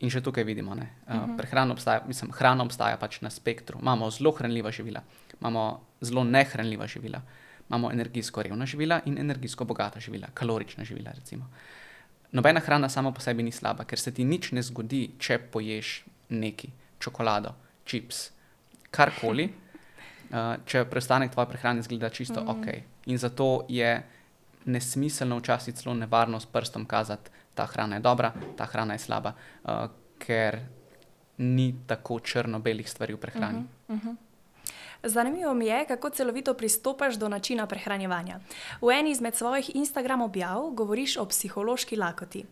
In 0.00 0.12
še 0.12 0.20
tukaj 0.20 0.44
vidimo, 0.44 0.74
da 0.74 0.82
uh, 0.82 1.28
uh 1.30 1.38
-huh. 1.38 1.72
obstaja, 1.72 2.02
mislim, 2.06 2.32
hrana 2.32 2.64
obstaja 2.64 2.96
pač 2.96 3.20
na 3.20 3.30
spektru. 3.30 3.78
Imamo 3.80 4.10
zelo 4.10 4.32
hranljiva 4.32 4.70
živila, 4.70 5.02
imamo 5.40 5.80
zelo 6.00 6.24
nehranljiva 6.24 6.86
živila 6.86 7.22
imamo 7.68 7.92
energijsko 7.92 8.42
revna 8.42 8.66
živila 8.66 9.00
in 9.04 9.18
energijsko 9.18 9.64
bogata 9.64 10.00
živila, 10.00 10.28
kalorična 10.34 10.84
živila. 10.84 11.10
Recimo. 11.10 11.50
Nobena 12.32 12.60
hrana 12.60 12.88
sama 12.88 13.12
po 13.12 13.20
sebi 13.20 13.42
ni 13.42 13.52
slaba, 13.52 13.84
ker 13.84 13.98
se 13.98 14.14
ti 14.14 14.24
nič 14.24 14.52
ne 14.52 14.62
zgodi, 14.62 15.10
če 15.18 15.38
poješ 15.52 16.04
neki 16.28 16.70
čokolado, 16.98 17.54
čips, 17.84 18.30
karkoli, 18.90 19.48
uh, 20.30 20.56
če 20.66 20.84
preostanek 20.90 21.32
tvoje 21.32 21.48
prehrane 21.50 21.82
zgleda 21.82 22.10
čisto 22.10 22.42
mm. 22.42 22.48
ok. 22.48 22.66
In 23.06 23.18
zato 23.18 23.66
je 23.68 24.02
nesmiselno, 24.66 25.38
včasih 25.38 25.74
celo 25.74 25.94
nevarno 25.94 26.40
s 26.40 26.46
prstom 26.46 26.84
kazati, 26.84 27.30
da 27.30 27.64
ta 27.64 27.66
hrana 27.66 27.96
je 27.96 28.00
dobra, 28.00 28.32
ta 28.56 28.66
hrana 28.66 28.94
je 28.94 28.98
slaba, 28.98 29.32
uh, 29.64 29.70
ker 30.18 30.60
ni 31.38 31.74
tako 31.86 32.20
črno-belih 32.20 32.90
stvari 32.90 33.14
v 33.14 33.20
prehrani. 33.20 33.58
Mm 33.58 33.68
-hmm, 33.88 33.94
mm 33.94 34.00
-hmm. 34.04 34.16
Zanimivo 35.02 35.54
mi 35.54 35.66
je, 35.66 35.84
kako 35.86 36.10
celovito 36.10 36.54
pristopaš 36.54 37.14
do 37.14 37.28
načina 37.28 37.66
prehranjevanja. 37.66 38.40
V 38.80 38.90
eni 38.90 39.10
izmed 39.10 39.34
svojih 39.34 39.76
Instagram 39.76 40.22
objav 40.22 40.70
govoriš 40.70 41.16
o 41.16 41.26
psihološki 41.26 41.96
lakoti. 41.96 42.44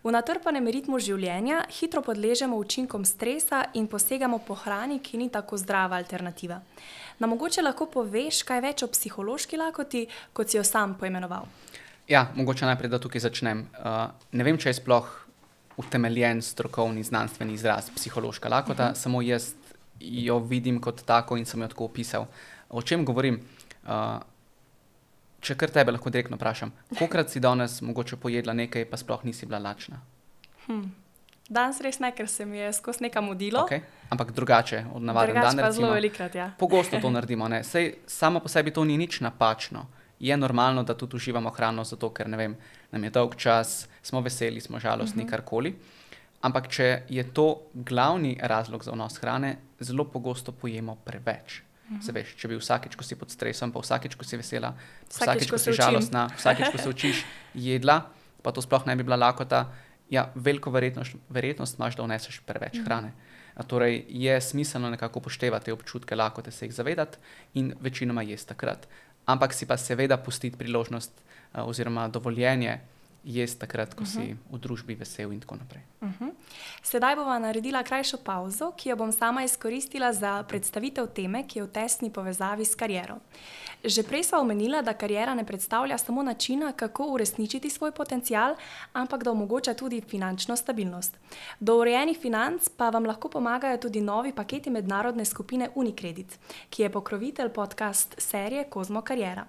V 0.00 0.08
natrpanem 0.08 0.64
ritmu 0.72 0.96
življenja 0.96 1.58
hitro 1.76 2.00
podležemo 2.00 2.56
učinkom 2.56 3.02
stresa 3.04 3.66
in 3.76 3.84
posegamo 3.84 4.38
po 4.46 4.54
hrani, 4.56 4.96
ki 5.04 5.18
ni 5.20 5.28
tako 5.28 5.58
zdrava 5.60 5.98
alternativa. 6.00 6.56
Na 7.20 7.28
mogoče 7.28 7.60
lahko 7.60 7.84
poveš 7.92 8.38
kaj 8.48 8.62
več 8.64 8.84
o 8.86 8.88
psihološki 8.88 9.60
lakoti, 9.60 10.06
kot 10.32 10.48
si 10.48 10.56
jo 10.56 10.64
sam 10.64 10.94
poimenoval? 10.96 11.44
Ja, 12.08 12.30
mogoče 12.32 12.64
najprej, 12.64 12.94
da 12.94 13.02
tukaj 13.02 13.26
začnem. 13.26 13.66
Uh, 13.76 14.08
ne 14.32 14.46
vem, 14.46 14.56
če 14.56 14.72
je 14.72 14.78
sploh 14.80 15.10
utemeljen 15.80 16.40
strokovni 16.42 17.04
znanstveni 17.04 17.58
izraz 17.60 17.92
psihološka 17.92 18.48
lakota, 18.48 18.72
uh 18.72 18.88
mhm. 18.88 18.96
-huh. 18.96 19.02
samo 19.02 19.22
jaz 19.22 19.52
jo 20.00 20.38
vidim 20.38 20.80
kot 20.80 21.04
tako 21.04 21.36
in 21.36 21.44
sem 21.44 21.60
jo 21.60 21.68
tako 21.68 21.84
opisal. 21.84 22.26
O 22.70 22.82
čem 22.82 23.04
govorim? 23.04 23.40
Uh, 23.84 24.16
če 25.40 25.56
kar 25.56 25.70
tebe 25.70 25.92
lahko 25.92 26.10
direktno 26.10 26.36
vprašam, 26.36 26.72
koliko 26.98 27.24
si 27.28 27.40
danes 27.40 27.80
mogoče 27.82 28.16
pojedla 28.16 28.52
nekaj, 28.52 28.84
pa 28.90 28.96
sploh 29.00 29.24
nisi 29.24 29.46
bila 29.46 29.58
lačna? 29.58 30.00
Hmm. 30.66 30.90
Danes 31.50 31.80
res 31.82 31.98
ne, 31.98 32.12
ker 32.14 32.28
se 32.30 32.44
mi 32.46 32.60
je 32.60 32.68
skozi 32.72 33.08
nekaj 33.08 33.24
modilo. 33.26 33.64
Okay. 33.66 33.82
Ampak 34.14 34.30
drugače 34.32 34.84
od 34.94 35.02
navadnega 35.02 35.48
dne. 35.50 35.70
Zelo 35.74 35.90
velikrat, 35.96 36.34
ja. 36.34 36.52
Pogosto 36.58 37.00
to 37.02 37.10
naredimo. 37.16 37.48
Sej, 37.66 37.96
samo 38.06 38.38
po 38.40 38.48
sebi 38.48 38.70
to 38.70 38.84
ni 38.86 38.98
nič 38.98 39.18
napačno. 39.20 39.88
Je 40.20 40.36
normalno, 40.36 40.84
da 40.84 40.94
tudi 40.94 41.16
uživamo 41.16 41.50
hrano, 41.50 41.82
zato 41.84 42.12
ker 42.14 42.28
vem, 42.28 42.54
nam 42.92 43.04
je 43.04 43.10
dolg 43.10 43.34
čas, 43.40 43.88
smo 44.02 44.20
veseli, 44.20 44.60
smo 44.60 44.78
žalostni, 44.78 45.24
mhm. 45.24 45.26
-huh. 45.26 45.30
karkoli. 45.30 45.74
Ampak 46.40 46.68
če 46.68 47.02
je 47.08 47.24
to 47.34 47.66
glavni 47.74 48.38
razlog 48.40 48.84
za 48.84 48.92
vnos 48.92 49.18
hrane, 49.18 49.56
zelo 49.80 50.04
pogosto 50.04 50.52
pojemo 50.52 50.94
preveč. 51.04 51.62
Mhm. 51.90 52.14
Veš, 52.14 52.34
če 52.38 52.48
bi 52.48 52.54
vsakeč, 52.54 52.94
ko 52.94 53.02
si 53.02 53.18
pod 53.18 53.32
stresom, 53.34 53.72
pa 53.74 53.82
vsakeč, 53.82 54.14
ko 54.14 54.22
si 54.22 54.38
vesela, 54.38 54.76
vsakeč, 55.10 55.42
vsakeč 55.42 55.50
ko 55.50 55.58
si 55.58 55.74
žalostna, 55.74 56.28
vsakeč, 56.38 56.70
ko 56.70 56.78
se 56.78 56.88
učiš, 56.88 57.24
jedla, 57.68 58.04
pa 58.46 58.54
to 58.54 58.62
sploh 58.62 58.86
ne 58.86 58.94
bi 58.94 59.02
bila 59.02 59.18
lakota, 59.18 59.66
ja, 60.10 60.28
veliko 60.34 60.70
verjetnost, 60.70 61.18
verjetnost 61.30 61.78
imaš, 61.78 61.98
da 61.98 62.06
vneseš 62.06 62.40
preveč 62.46 62.78
mhm. 62.78 62.84
hrane. 62.86 63.12
A 63.58 63.66
torej 63.66 64.04
je 64.08 64.40
smiselno 64.40 64.90
nekako 64.90 65.18
upoštevati 65.18 65.68
te 65.68 65.72
občutke 65.74 66.16
lakote, 66.16 66.54
se 66.54 66.66
jih 66.66 66.74
zavedati 66.74 67.18
in 67.58 67.74
večinoma 67.80 68.22
jesti 68.22 68.54
takrat. 68.54 68.86
Ampak 69.26 69.52
si 69.52 69.66
pa 69.66 69.76
seveda 69.76 70.16
pustiti 70.16 70.56
priložnost 70.56 71.12
uh, 71.12 71.66
oziroma 71.68 72.08
dovoljenje, 72.08 72.78
jesti 73.24 73.60
takrat, 73.60 73.94
ko 73.94 74.02
uh 74.02 74.08
-huh. 74.08 74.12
si 74.12 74.32
mhm. 74.32 74.38
v 74.50 74.58
družbi 74.58 74.94
vesel 74.94 75.32
in 75.32 75.40
tako 75.40 75.56
naprej. 75.56 75.82
Uh 76.00 76.08
mhm. 76.08 76.24
-huh. 76.24 76.32
Sedaj 76.82 77.16
bomo 77.16 77.38
naredila 77.38 77.82
krajšo 77.82 78.16
pauzo, 78.16 78.72
ki 78.76 78.88
jo 78.88 78.96
bom 78.96 79.12
sama 79.12 79.44
izkoristila 79.44 80.12
za 80.12 80.42
predstavitev 80.42 81.06
teme, 81.06 81.46
ki 81.48 81.58
je 81.58 81.62
v 81.62 81.68
tesni 81.68 82.10
povezavi 82.10 82.64
s 82.64 82.74
kariero. 82.74 83.18
Že 83.84 84.02
prej 84.02 84.24
smo 84.24 84.38
omenila, 84.38 84.82
da 84.82 84.92
karijera 84.92 85.34
ne 85.34 85.44
predstavlja 85.44 85.98
samo 85.98 86.22
načina, 86.22 86.72
kako 86.72 87.06
uresničiti 87.06 87.70
svoj 87.70 87.92
potencial, 87.92 88.54
ampak 88.92 89.24
da 89.24 89.30
omogoča 89.30 89.74
tudi 89.74 90.00
finančno 90.00 90.56
stabilnost. 90.56 91.16
Do 91.60 91.76
urejenih 91.76 92.18
financ 92.18 92.68
pa 92.76 92.90
vam 92.90 93.06
lahko 93.06 93.28
pomagajo 93.28 93.78
tudi 93.78 94.00
novi 94.00 94.32
paketi 94.32 94.70
mednarodne 94.70 95.24
skupine 95.24 95.70
Unicredit, 95.74 96.38
ki 96.70 96.82
je 96.82 96.92
pokrovitelj 96.92 97.48
podcast 97.48 98.14
serije 98.18 98.64
Kozmo 98.64 99.00
Karijera. 99.00 99.46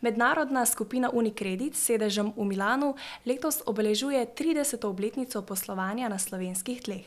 Mednarodna 0.00 0.64
skupina 0.66 1.10
Unicredit 1.12 1.76
s 1.76 1.84
sedežem 1.84 2.32
v 2.32 2.44
Milanu 2.48 2.96
letos 3.28 3.60
obeležuje 3.68 4.24
30. 4.32 4.80
obletnico 4.88 5.44
poslovanja 5.44 6.08
na 6.08 6.16
slovenskih 6.16 6.80
tleh. 6.80 7.04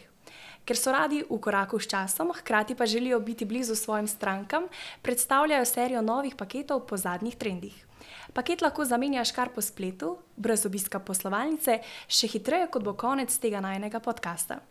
Ker 0.61 0.77
so 0.77 0.93
radi 0.93 1.25
v 1.25 1.37
koraku 1.41 1.81
s 1.81 1.89
časom, 1.89 2.29
hkrati 2.29 2.77
pa 2.77 2.85
želijo 2.85 3.17
biti 3.19 3.49
blizu 3.49 3.75
svojim 3.75 4.07
strankam, 4.07 4.69
predstavljajo 5.01 5.65
serijo 5.65 6.01
novih 6.05 6.37
paketov 6.37 6.85
po 6.85 6.97
zadnjih 6.97 7.35
trendih. 7.35 7.73
Paket 8.33 8.61
lahko 8.61 8.85
zamenjaš 8.85 9.31
kar 9.31 9.49
po 9.49 9.61
spletu, 9.61 10.17
brez 10.37 10.65
obiska 10.65 10.99
poslovalnice, 10.99 11.79
še 12.07 12.29
hitreje, 12.29 12.69
kot 12.71 12.83
bo 12.85 12.93
konec 12.93 13.33
tega 13.41 13.61
najnega 13.63 13.99
podcasta. 13.99 14.61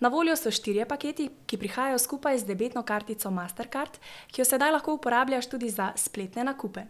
Na 0.00 0.08
voljo 0.12 0.36
so 0.36 0.52
štirje 0.52 0.86
paketi, 0.88 1.28
ki 1.46 1.58
prihajajo 1.58 1.98
skupaj 1.98 2.38
z 2.38 2.48
debetno 2.48 2.82
kartico 2.82 3.30
Mastercard, 3.30 3.98
ki 4.28 4.42
jo 4.42 4.46
sedaj 4.46 4.76
lahko 4.76 4.96
uporabljaš 4.98 5.50
tudi 5.50 5.70
za 5.70 5.92
spletne 5.96 6.44
nakupe. 6.44 6.86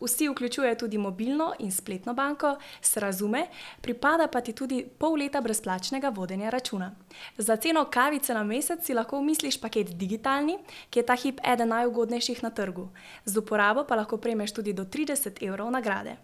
Vsi 0.00 0.28
vključujejo 0.28 0.76
tudi 0.76 0.98
mobilno 0.98 1.52
in 1.58 1.72
spletno 1.72 2.14
banko, 2.14 2.56
se 2.80 3.00
razume, 3.00 3.46
pripada 3.80 4.26
pa 4.26 4.40
ti 4.40 4.52
tudi 4.52 4.84
pol 4.98 5.18
leta 5.18 5.40
brezplačnega 5.40 6.08
vodenja 6.08 6.50
računa. 6.50 6.94
Za 7.38 7.56
ceno 7.56 7.84
kavice 7.84 8.34
na 8.34 8.44
mesec 8.44 8.86
si 8.86 8.94
lahko 8.94 9.22
misliš 9.22 9.60
paket 9.60 9.92
digitalni, 9.96 10.58
ki 10.90 10.98
je 10.98 11.06
ta 11.06 11.14
hip 11.14 11.40
eden 11.44 11.68
najugodnejših 11.68 12.42
na 12.42 12.50
trgu. 12.50 12.88
Z 13.24 13.36
uporabo 13.36 13.84
pa 13.84 13.94
lahko 13.94 14.16
prejmeš 14.16 14.52
tudi 14.52 14.72
do 14.72 14.84
30 14.84 15.44
evrov 15.44 15.70
nagrade. 15.70 16.16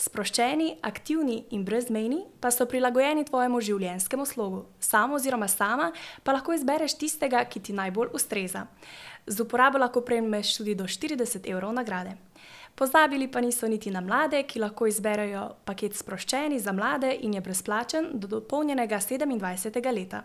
Sproščeni, 0.00 0.78
aktivni 0.82 1.44
in 1.52 1.64
brezmejni 1.64 2.22
pa 2.40 2.50
so 2.50 2.64
prilagojeni 2.66 3.26
tvojemu 3.28 3.60
življenjskemu 3.60 4.26
slogu. 4.26 4.64
Samo 4.80 5.18
oziroma 5.18 5.48
sama 5.48 5.90
pa 6.24 6.32
lahko 6.32 6.54
izbereš 6.56 6.96
tistega, 6.96 7.44
ki 7.44 7.60
ti 7.60 7.76
najbolj 7.76 8.14
ustreza. 8.16 8.66
Z 9.26 9.44
uporabo 9.44 9.78
lahko 9.78 10.00
prejmeš 10.00 10.56
tudi 10.56 10.74
do 10.74 10.88
40 10.88 11.44
evrov 11.50 11.74
nagrade. 11.76 12.16
Pozabili 12.74 13.28
pa 13.28 13.40
niso 13.40 13.68
niti 13.68 13.90
na 13.90 14.00
mlade, 14.00 14.42
ki 14.42 14.60
lahko 14.60 14.86
izberejo 14.86 15.44
paket 15.64 15.96
sproščeni 15.96 16.60
za 16.60 16.72
mlade 16.72 17.12
in 17.20 17.34
je 17.34 17.40
brezplačen 17.40 18.10
do 18.12 18.28
dopolnjenega 18.28 18.96
27. 18.96 19.92
leta. 19.94 20.22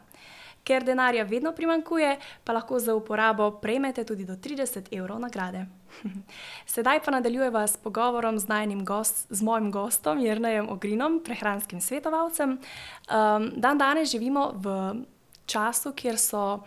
Ker 0.66 0.84
denarja 0.84 1.24
vedno 1.30 1.52
primankuje, 1.54 2.16
pa 2.44 2.54
lahko 2.54 2.80
za 2.80 2.96
uporabo 2.96 3.52
prejmete 3.62 4.04
tudi 4.04 4.26
do 4.26 4.34
30 4.34 4.88
evrov 4.98 5.20
nagrade. 5.20 5.66
Sedaj 6.74 7.04
pa 7.06 7.12
nadaljujemo 7.12 7.68
s 7.68 7.78
pogovorom 7.78 8.40
z, 8.40 8.48
gost, 8.84 9.28
z 9.30 9.42
mojim 9.42 9.72
gostom, 9.72 10.20
Jrnajem 10.20 10.70
Ogrinom, 10.70 11.22
prehranskim 11.24 11.82
svetovalcem. 11.82 12.58
Um, 12.58 13.52
dan 13.56 13.78
danes 13.78 14.10
živimo 14.10 14.54
v 14.56 15.06
času, 15.46 15.94
kjer 15.94 16.18
so 16.18 16.64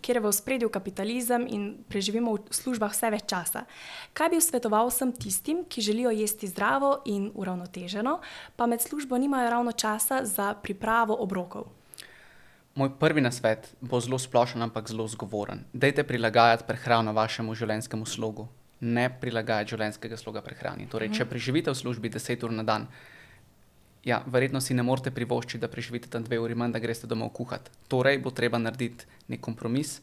kjer 0.00 0.16
je 0.16 0.22
v 0.22 0.32
spredju 0.32 0.68
kapitalizem 0.68 1.46
in 1.48 1.62
preživimo 1.88 2.34
v 2.36 2.54
službah 2.54 2.92
vse 2.92 3.10
več 3.10 3.26
časa. 3.30 3.64
Kaj 4.12 4.30
bi 4.32 4.40
svetoval 4.40 4.90
vsem 4.90 5.12
tistim, 5.12 5.64
ki 5.68 5.84
želijo 5.84 6.10
jesti 6.10 6.48
zdravo 6.48 7.02
in 7.06 7.30
uravnoteženo, 7.34 8.18
pa 8.56 8.66
med 8.66 8.80
službo 8.80 9.18
nimajo 9.18 9.50
ravno 9.50 9.72
časa 9.72 10.24
za 10.24 10.54
pripravo 10.54 11.16
obrokov? 11.18 11.68
Moj 12.78 12.92
prvi 12.98 13.20
nasvet 13.20 13.72
bo 13.80 13.98
zelo 14.00 14.18
splošen, 14.18 14.62
ampak 14.62 14.86
zelo 14.88 15.08
zgovoren. 15.08 15.64
Dajte 15.72 16.04
prilagajati 16.06 16.64
prehrano 16.66 17.12
vašemu 17.12 17.54
življenjskemu 17.54 18.06
slogu, 18.06 18.46
ne 18.80 19.08
prilagajati 19.10 19.74
življenjskega 19.74 20.16
sloga 20.16 20.42
prehrani. 20.46 20.86
Torej, 20.86 21.10
če 21.10 21.24
mhm. 21.24 21.30
preživite 21.32 21.74
v 21.74 21.80
službi 21.80 22.12
10 22.14 22.44
ur 22.46 22.54
na 22.54 22.62
dan, 22.62 22.86
ja, 24.08 24.22
verjetno 24.26 24.60
si 24.60 24.74
ne 24.74 24.82
morete 24.82 25.10
privoščiti, 25.12 25.60
da 25.60 25.68
preživite 25.68 26.08
tam 26.08 26.24
dve 26.24 26.38
uri 26.40 26.56
manj, 26.56 26.72
da 26.72 26.80
greste 26.80 27.06
domov 27.06 27.34
kuhati. 27.36 27.70
Torej 27.92 28.20
bo 28.24 28.32
treba 28.32 28.58
narediti 28.58 29.04
nek 29.28 29.42
kompromis, 29.44 29.98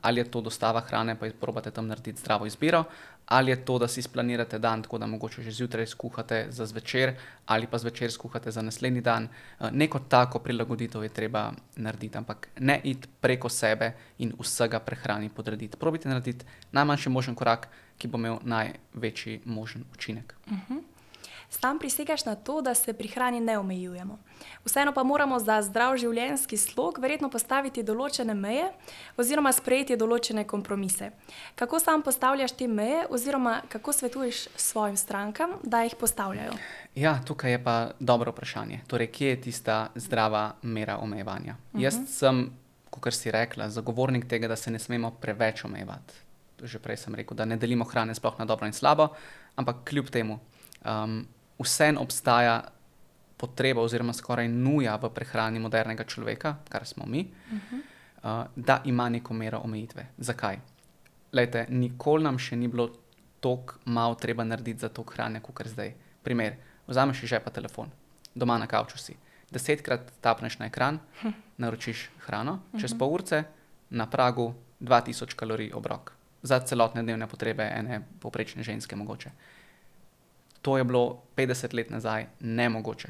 ali 0.00 0.22
je 0.22 0.30
to 0.30 0.40
dostava 0.40 0.80
hrane, 0.86 1.16
pa 1.18 1.28
izprobate 1.28 1.70
tam 1.70 1.90
narediti 1.90 2.20
zdravo 2.20 2.46
izbiro, 2.46 2.84
ali 3.26 3.52
je 3.52 3.58
to, 3.64 3.78
da 3.78 3.88
si 3.88 4.02
splanirate 4.02 4.58
dan 4.58 4.82
tako, 4.82 4.98
da 4.98 5.06
mogoče 5.06 5.42
že 5.42 5.52
zjutraj 5.58 5.86
skuhate 5.86 6.46
za 6.50 6.66
zvečer, 6.66 7.12
ali 7.46 7.66
pa 7.66 7.78
zvečer 7.78 8.12
skuhate 8.12 8.50
za 8.50 8.62
naslednji 8.62 9.00
dan. 9.00 9.28
Neko 9.70 10.00
tako 10.08 10.38
prilagoditev 10.38 11.04
je 11.04 11.08
treba 11.08 11.50
narediti, 11.76 12.18
ampak 12.18 12.48
ne 12.58 12.80
iti 12.84 13.08
preko 13.20 13.48
sebe 13.48 13.92
in 14.18 14.32
vsega 14.38 14.80
prehrani 14.80 15.28
podrediti. 15.28 15.76
Probite 15.76 16.08
narediti 16.08 16.46
najmanjši 16.72 17.10
možen 17.10 17.34
korak, 17.34 17.68
ki 17.98 18.08
bo 18.08 18.18
imel 18.18 18.38
največji 18.42 19.40
možen 19.44 19.84
učinek. 19.92 20.34
Uh 20.46 20.52
mhm. 20.52 20.74
-huh. 20.74 20.82
Sam 21.50 21.78
prisegaš 21.78 22.24
na 22.24 22.34
to, 22.34 22.60
da 22.62 22.74
se 22.74 22.92
pri 22.92 23.08
hrani 23.08 23.40
ne 23.40 23.58
omejujemo. 23.58 24.18
Vseeno 24.64 24.92
pa 24.92 25.02
moramo 25.02 25.38
za 25.38 25.62
zdrav 25.62 25.96
življenjski 25.96 26.56
slog 26.56 26.98
verjetno 27.02 27.30
postaviti 27.30 27.82
določene 27.82 28.34
meje 28.34 28.68
oziroma 29.18 29.50
sprejeti 29.52 29.96
določene 29.98 30.44
kompromise. 30.46 31.10
Kako 31.58 31.80
sam 31.82 32.04
postavljaš 32.06 32.54
te 32.54 32.68
meje 32.68 33.02
oziroma 33.10 33.62
kako 33.68 33.92
svetuješ 33.92 34.44
svojim 34.56 34.96
strankam, 34.96 35.56
da 35.62 35.82
jih 35.82 35.96
postavljajo? 35.98 36.54
Ja, 36.94 37.16
tukaj 37.26 37.56
je 37.56 37.64
pa 37.64 37.74
dobro 37.98 38.30
vprašanje. 38.30 38.84
Torej, 38.86 39.10
kje 39.10 39.34
je 39.34 39.40
tista 39.48 39.80
zdrava 39.94 40.52
mera 40.62 41.00
omejevanja? 41.02 41.56
Uh 41.58 41.80
-huh. 41.80 41.82
Jaz 41.82 41.96
mhm. 41.96 42.06
sem, 42.06 42.44
kot 42.90 43.14
si 43.14 43.30
rekla, 43.30 43.68
zagovornik 43.68 44.28
tega, 44.28 44.48
da 44.48 44.56
se 44.56 44.70
ne 44.70 44.78
smemo 44.78 45.10
preveč 45.10 45.64
omejevati. 45.64 46.14
Že 46.62 46.78
prej 46.78 46.96
sem 46.96 47.14
rekel, 47.14 47.36
da 47.36 47.44
ne 47.44 47.56
delimo 47.56 47.84
hrane 47.84 48.14
sploh 48.14 48.38
na 48.38 48.44
dobro 48.44 48.66
in 48.66 48.72
slabo, 48.72 49.08
ampak 49.56 49.76
kljub 49.84 50.10
temu. 50.10 50.38
Um, 50.84 51.26
vseeno 51.62 52.00
obstaja 52.00 52.60
potreba, 53.36 53.80
oziroma 53.80 54.12
skoraj 54.12 54.48
nuja 54.48 54.96
v 54.96 55.10
prehrani 55.14 55.60
modernega 55.60 56.04
človeka, 56.04 56.56
kar 56.68 56.86
smo 56.86 57.06
mi, 57.06 57.20
uh 57.20 57.58
-huh. 57.58 57.80
uh, 58.22 58.46
da 58.56 58.82
ima 58.84 59.08
neko 59.08 59.34
mero 59.34 59.60
omejitve. 59.64 60.06
Zakaj? 60.18 60.58
Lejte, 61.32 61.66
nikoli 61.68 62.24
nam 62.24 62.38
še 62.38 62.56
ni 62.56 62.68
bilo 62.68 62.90
tako 63.40 63.74
malo 63.84 64.14
treba 64.14 64.44
narediti 64.44 64.80
za 64.80 64.88
to 64.88 65.02
hrane, 65.02 65.40
kot 65.40 65.66
zdaj. 65.66 65.94
Primer, 66.22 66.54
vzameš 66.86 67.22
iz 67.22 67.28
žepa 67.28 67.50
telefon, 67.50 67.88
doma 68.34 68.58
na 68.58 68.66
kavču 68.66 68.98
si. 68.98 69.16
Desetkrat 69.50 70.12
tapneš 70.20 70.58
na 70.58 70.66
ekran, 70.66 70.98
hm. 71.22 71.28
naročiš 71.56 72.10
hrano, 72.18 72.60
čez 72.80 72.92
uh 72.92 72.96
-huh. 72.96 72.98
pol 72.98 73.14
urce 73.14 73.44
na 73.90 74.06
pragu 74.06 74.54
2000 74.80 75.34
kalorij 75.34 75.72
obrok. 75.74 76.12
Za 76.42 76.60
celotne 76.60 77.02
dnevne 77.02 77.26
potrebe 77.26 77.62
ene 77.62 78.00
povprečne 78.20 78.62
ženske 78.62 78.96
mogoče. 78.96 79.30
To 80.62 80.78
je 80.78 80.84
bilo 80.84 81.22
50 81.36 81.74
let 81.74 81.90
nazaj 81.90 82.26
nemogoče. 82.40 83.08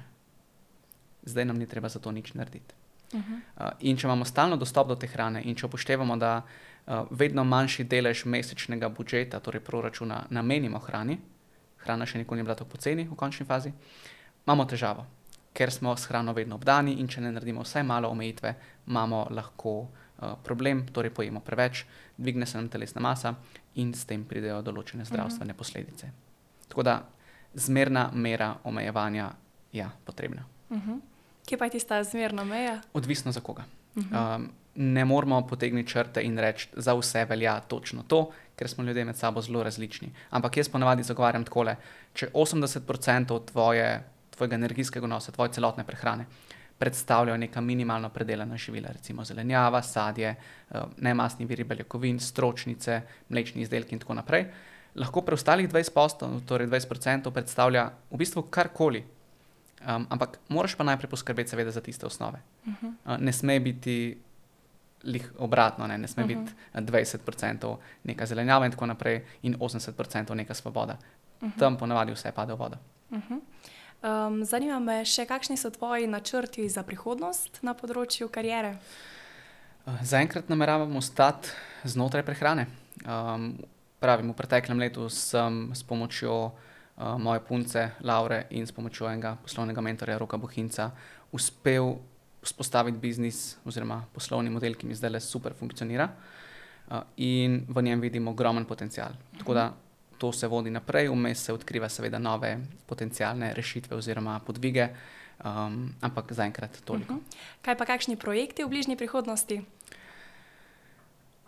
Zdaj 1.23 1.45
nam 1.45 1.59
ni 1.59 1.67
treba 1.67 1.89
za 1.89 1.99
to 1.99 2.13
nič 2.13 2.35
narediti. 2.35 2.75
Uh 3.13 3.21
-huh. 3.21 3.41
uh, 3.57 3.71
in 3.81 3.97
če 3.97 4.07
imamo 4.07 4.25
stalno 4.25 4.57
dostop 4.57 4.89
do 4.89 4.95
te 4.97 5.07
hrane, 5.07 5.43
in 5.43 5.55
če 5.55 5.67
upoštevamo, 5.67 6.17
da 6.17 6.43
uh, 6.87 6.95
vedno 7.11 7.45
manjši 7.45 7.85
delež 7.85 8.25
mesečnega 8.25 8.89
budžeta, 8.89 9.41
torej 9.41 9.61
proračuna, 9.61 10.27
namenimo 10.31 10.79
hrani, 10.79 11.19
hrana 11.77 12.07
še 12.07 12.19
nikoli 12.19 12.41
ni 12.41 12.43
bila 12.43 12.55
tako 12.55 12.71
poceni 12.71 13.05
v 13.05 13.17
končni 13.17 13.47
fazi, 13.47 13.73
imamo 14.47 14.65
težavo, 14.65 15.07
ker 15.53 15.71
smo 15.71 15.97
s 15.97 16.07
hrano 16.07 16.33
vedno 16.33 16.55
obdani 16.55 16.93
in 16.93 17.09
če 17.09 17.21
ne 17.21 17.33
naredimo 17.33 17.63
vsaj 17.63 17.83
malo 17.83 18.09
omejitve, 18.09 18.55
imamo 18.87 19.27
lahko 19.31 19.81
uh, 19.81 19.89
problem, 20.45 20.87
torej 20.93 21.11
pojemo 21.11 21.41
preveč, 21.41 21.85
dvigne 22.17 22.47
se 22.47 22.59
nam 22.59 22.69
telesna 22.69 23.01
masa 23.01 23.35
in 23.75 23.95
s 23.95 24.05
tem 24.05 24.25
pridejo 24.25 24.63
določene 24.63 25.05
zdravstvene 25.05 25.53
uh 25.53 25.55
-huh. 25.55 25.59
posledice. 25.59 26.11
Tako 26.69 26.83
da 26.83 27.03
zmerna 27.55 28.11
mera 28.15 28.55
omejevanja 28.65 29.31
je 29.73 29.79
ja, 29.79 29.91
potrebna. 30.05 30.45
Uh 30.69 30.77
mhm. 30.77 30.91
-huh. 30.91 31.01
Kje 31.47 31.59
pa 31.59 31.65
je 31.65 31.71
tista 31.71 32.05
zmerna 32.05 32.45
meja? 32.45 32.81
Odvisno 32.93 33.33
za 33.33 33.41
koga. 33.41 33.65
Uh 33.97 34.05
-huh. 34.05 34.37
um, 34.37 34.51
ne 34.75 35.05
moramo 35.05 35.47
potegniti 35.47 35.91
črte 35.91 36.23
in 36.23 36.39
reči, 36.39 36.69
da 36.75 36.81
za 36.81 36.95
vse 36.95 37.25
velja 37.25 37.61
točno 37.61 38.03
to, 38.03 38.31
ker 38.57 38.69
smo 38.69 38.85
ljudje 38.85 39.05
med 39.05 39.17
sabo 39.17 39.41
zelo 39.41 39.63
različni. 39.63 40.13
Ampak 40.31 40.57
jaz 40.57 40.69
ponavadi 40.69 41.03
zagovarjam 41.03 41.45
tako, 41.45 41.65
da 41.65 41.77
če 42.15 42.29
80% 42.35 43.45
tvoje, 43.45 44.05
tvojega 44.31 44.55
energijskega 44.55 45.07
nosa, 45.07 45.33
tvoje 45.33 45.53
celotne 45.53 45.85
prehrane 45.85 46.27
predstavljajo 46.79 47.37
neka 47.37 47.61
minimalno 47.61 48.09
predelana 48.09 48.57
živila, 48.57 48.89
recimo 48.89 49.25
zelenjava, 49.25 49.83
sadje, 49.83 50.35
nemasni 50.97 51.47
viri 51.47 51.65
beljakovin, 51.65 52.21
stročnice, 52.21 53.01
mlečni 53.29 53.63
izdelki 53.63 53.95
in 53.95 53.99
tako 53.99 54.15
naprej 54.15 54.47
lahko 54.95 55.23
preostalih 55.23 55.69
20%, 55.69 56.41
torej 56.47 56.67
20% 56.67 57.31
predstavlja 57.31 57.91
v 58.11 58.17
bistvu 58.17 58.43
karkoli. 58.51 59.05
Um, 59.81 60.07
ampak 60.11 60.37
moraš 60.49 60.75
pa 60.77 60.85
najprej 60.85 61.09
poskrbeti, 61.09 61.51
seveda, 61.51 61.71
za 61.71 61.81
tiste 61.81 62.07
osnove. 62.07 62.43
Uh 62.67 62.73
-huh. 62.73 62.93
uh, 63.05 63.17
ne 63.19 63.33
sme 63.33 63.61
biti 63.61 64.19
lih 65.05 65.33
obratno, 65.39 65.87
ne, 65.87 65.99
ne 65.99 66.09
sme 66.09 66.25
uh 66.25 66.29
-huh. 66.31 66.45
biti 66.45 66.53
20% 66.93 67.77
neka 68.05 68.27
zelenjava 68.27 68.67
in 68.67 68.73
tako 68.73 68.87
naprej, 68.87 69.25
in 69.43 69.57
80% 69.57 70.35
neka 70.35 70.55
svoboda. 70.55 70.97
Uh 71.41 71.49
-huh. 71.49 71.59
Tam 71.59 71.77
ponavadi 71.77 72.13
vse 72.13 72.33
pade 72.33 72.53
v 72.53 72.57
vodo. 72.57 72.77
Uh 73.11 73.19
-huh. 73.19 73.41
um, 74.29 74.45
zanima 74.45 74.79
me 74.79 75.05
še, 75.05 75.27
kakšni 75.27 75.57
so 75.57 75.71
tvoji 75.71 76.07
načrti 76.07 76.69
za 76.69 76.83
prihodnost 76.83 77.63
na 77.63 77.75
področju 77.75 78.29
karijere? 78.29 78.77
Uh, 79.87 80.03
zaenkrat 80.03 80.49
nameravamo 80.49 80.99
ostati 80.99 81.49
znotraj 81.85 82.23
prehrane. 82.23 82.67
Um, 83.07 83.59
pravim, 84.01 84.33
v 84.33 84.37
preteklem 84.37 84.81
letu 84.81 85.09
sem 85.13 85.71
s 85.77 85.85
pomočjo 85.85 86.51
uh, 86.51 87.17
moje 87.21 87.45
punce 87.45 87.91
Laure 88.01 88.47
in 88.51 88.67
s 88.67 88.73
pomočjo 88.73 89.09
enega 89.13 89.37
poslovnega 89.37 89.81
mentorja 89.85 90.19
Roka 90.19 90.41
Bohinca 90.41 90.91
uspel 91.33 92.01
vzpostaviti 92.41 92.99
biznis 92.99 93.61
oziroma 93.69 94.01
poslovni 94.15 94.51
model, 94.51 94.75
ki 94.75 94.89
mi 94.89 94.97
zdaj 94.97 95.13
le 95.13 95.21
super 95.21 95.53
funkcionira 95.53 96.09
uh, 96.09 97.05
in 97.21 97.63
v 97.69 97.83
njem 97.83 98.01
vidim 98.01 98.29
ogromen 98.29 98.65
potencial. 98.65 99.13
Tako 99.39 99.55
da 99.55 99.71
to 100.21 100.33
se 100.33 100.49
vodi 100.49 100.71
naprej, 100.71 101.09
vmes 101.09 101.45
se 101.45 101.53
odkriva 101.53 101.89
seveda 101.89 102.19
nove 102.19 102.59
potencijalne 102.87 103.55
rešitve 103.57 103.97
oziroma 103.97 104.41
podvige, 104.45 104.89
um, 105.45 105.93
ampak 106.01 106.33
zaenkrat 106.33 106.81
toliko. 106.85 107.15
Uh 107.15 107.21
mhm. 107.21 107.27
-huh. 107.29 107.63
Kaj 107.63 107.77
pa 107.77 107.85
kakšni 107.85 108.17
projekti 108.17 108.65
v 108.65 108.69
bližnji 108.69 108.97
prihodnosti? 108.97 109.65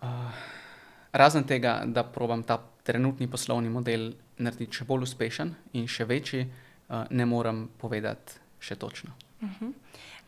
Uh, 0.02 0.08
Razen 1.12 1.44
tega, 1.44 1.82
da 1.86 2.04
probam 2.04 2.42
ta 2.42 2.58
trenutni 2.82 3.28
poslovni 3.30 3.68
model 3.70 4.12
narediti 4.38 4.80
še 4.80 4.86
bolj 4.88 5.06
uspešen 5.06 5.54
in 5.76 5.86
še 5.86 6.04
večji, 6.08 6.46
uh, 6.46 7.04
ne 7.10 7.26
morem 7.28 7.68
povedati 7.78 8.40
še 8.60 8.76
točno. 8.76 9.12
Uh 9.40 9.48
mhm. 9.48 9.66
-huh. 9.66 9.72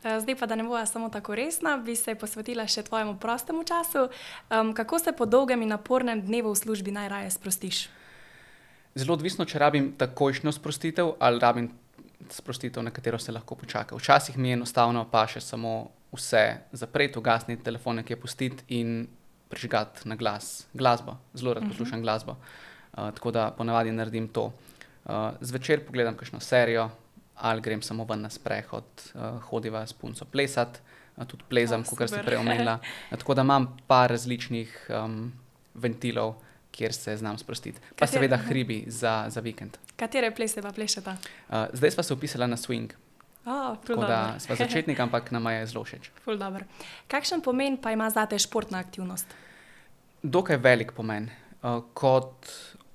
Eh, 0.05 0.21
zdaj 0.21 0.37
pa, 0.37 0.47
da 0.47 0.55
ne 0.55 0.65
bo 0.65 0.87
samo 0.87 1.09
tako 1.09 1.35
resna, 1.35 1.77
bi 1.77 1.97
se 1.97 2.15
posvetila 2.15 2.67
še 2.69 2.83
tvojemu 2.83 3.17
prostemu 3.17 3.65
času. 3.65 4.09
Um, 4.51 4.75
kako 4.75 4.99
se 4.99 5.13
po 5.13 5.25
dolgem 5.27 5.63
in 5.63 5.69
napornem 5.69 6.21
dnevu 6.21 6.53
v 6.53 6.57
službi 6.57 6.93
najraje 6.93 7.31
sprostiš? 7.31 7.89
Zelo 8.95 9.15
odvisno, 9.15 9.45
če 9.45 9.59
rabim 9.59 9.95
takojšnjo 9.97 10.53
sprostitev 10.53 11.15
ali 11.19 11.41
rabim 11.41 11.71
sprostitev, 12.31 12.85
na 12.85 12.91
katero 12.91 13.19
se 13.19 13.33
lahko 13.33 13.55
počaka. 13.55 13.97
Včasih 13.97 14.37
mi 14.37 14.49
je 14.49 14.61
enostavno 14.61 15.07
pa 15.11 15.25
še 15.27 15.41
samo 15.41 15.89
vse 16.13 16.69
zapreti, 16.73 17.19
ugasniti 17.19 17.65
telefone, 17.65 18.05
ki 18.05 18.13
je 18.13 18.21
pustiti 18.21 18.65
in 18.77 19.07
prižgati 19.49 20.09
na 20.09 20.17
glas 20.17 20.67
glasbo, 20.73 21.17
zelo 21.35 21.55
rad 21.55 21.63
mhm. 21.63 21.71
poslušam 21.71 21.99
uh 21.99 22.01
-huh. 22.01 22.03
glasbo. 22.03 22.37
Uh, 22.93 23.11
tako 23.15 23.31
da 23.31 23.51
ponavadi 23.51 23.93
naredim 23.93 24.29
to. 24.29 24.53
Uh, 25.05 25.13
zvečer 25.41 25.87
pogledam 25.87 26.17
kakšno 26.17 26.41
serijo, 26.41 26.91
ali 27.37 27.61
grem 27.61 27.83
samo 27.83 28.05
ven 28.05 28.21
na 28.21 28.31
sprehod, 28.31 28.85
uh, 29.15 29.43
hodiva 29.43 29.87
s 29.87 29.93
punco 29.93 30.25
plesati, 30.25 30.79
uh, 31.17 31.27
tudi 31.27 31.45
plezam, 31.49 31.81
oh, 31.81 31.99
kot 31.99 32.09
ste 32.09 32.23
prej 32.23 32.37
omenili. 32.37 32.77
tako 33.11 33.35
da 33.35 33.43
imam 33.43 33.77
par 33.87 34.11
različnih 34.11 34.87
um, 35.05 35.33
ventilov, 35.75 36.35
kjer 36.71 36.93
se 36.93 37.17
znam 37.17 37.39
sprostiti. 37.39 37.81
Pa 37.81 37.89
Katere? 37.89 38.13
seveda 38.13 38.37
hribi 38.37 38.85
za, 38.87 39.25
za 39.29 39.41
vikend. 39.41 39.77
Katere 39.97 40.35
plese 40.35 40.63
pa 40.63 40.73
plešete? 40.73 41.11
Uh, 41.11 41.55
zdaj 41.73 41.91
smo 41.91 42.03
se 42.03 42.15
upisali 42.15 42.47
na 42.47 42.57
swing. 42.57 42.91
Oh, 43.47 43.77
Tako 43.87 44.01
da 44.01 44.35
smo 44.39 44.57
začetnik, 44.57 45.01
ampak 45.01 45.31
nam 45.31 45.47
je 45.47 45.67
zelo 45.67 45.85
všeč. 45.85 46.11
Kakšen 47.13 47.45
pomen 47.45 47.77
pa 47.77 47.93
ima 47.93 48.09
za 48.11 48.27
te 48.27 48.39
športna 48.39 48.79
aktivnost? 48.79 49.27
Dokaj 50.23 50.57
velik 50.57 50.93
pomen. 50.97 51.29
Uh, 51.63 51.85
kot 51.93 52.49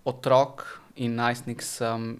otrok 0.05 0.65
in 0.95 1.15
najstnik 1.15 1.62
sem 1.62 2.17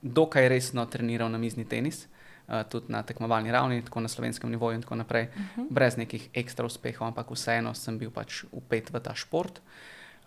dokaj 0.00 0.48
resno 0.48 0.86
treniral 0.86 1.28
na 1.28 1.38
mizni 1.38 1.64
tenis, 1.68 2.06
uh, 2.48 2.64
tudi 2.68 2.92
na 2.92 3.02
tekmovalni 3.02 3.52
ravni, 3.52 3.82
tako 3.84 4.00
na 4.00 4.08
slovenskem 4.08 4.50
nivoju 4.50 4.80
in 4.80 4.82
tako 4.82 4.94
naprej, 4.94 5.28
uh 5.28 5.36
mhm. 5.36 5.60
-huh. 5.60 5.66
brez 5.70 5.96
nekih 5.96 6.28
ekstra 6.32 6.66
uspehov, 6.66 7.08
ampak 7.08 7.30
vseeno 7.30 7.74
sem 7.74 7.98
bil 7.98 8.10
pač 8.10 8.44
upet 8.52 8.90
v 8.92 9.00
ta 9.00 9.14
šport. 9.14 9.60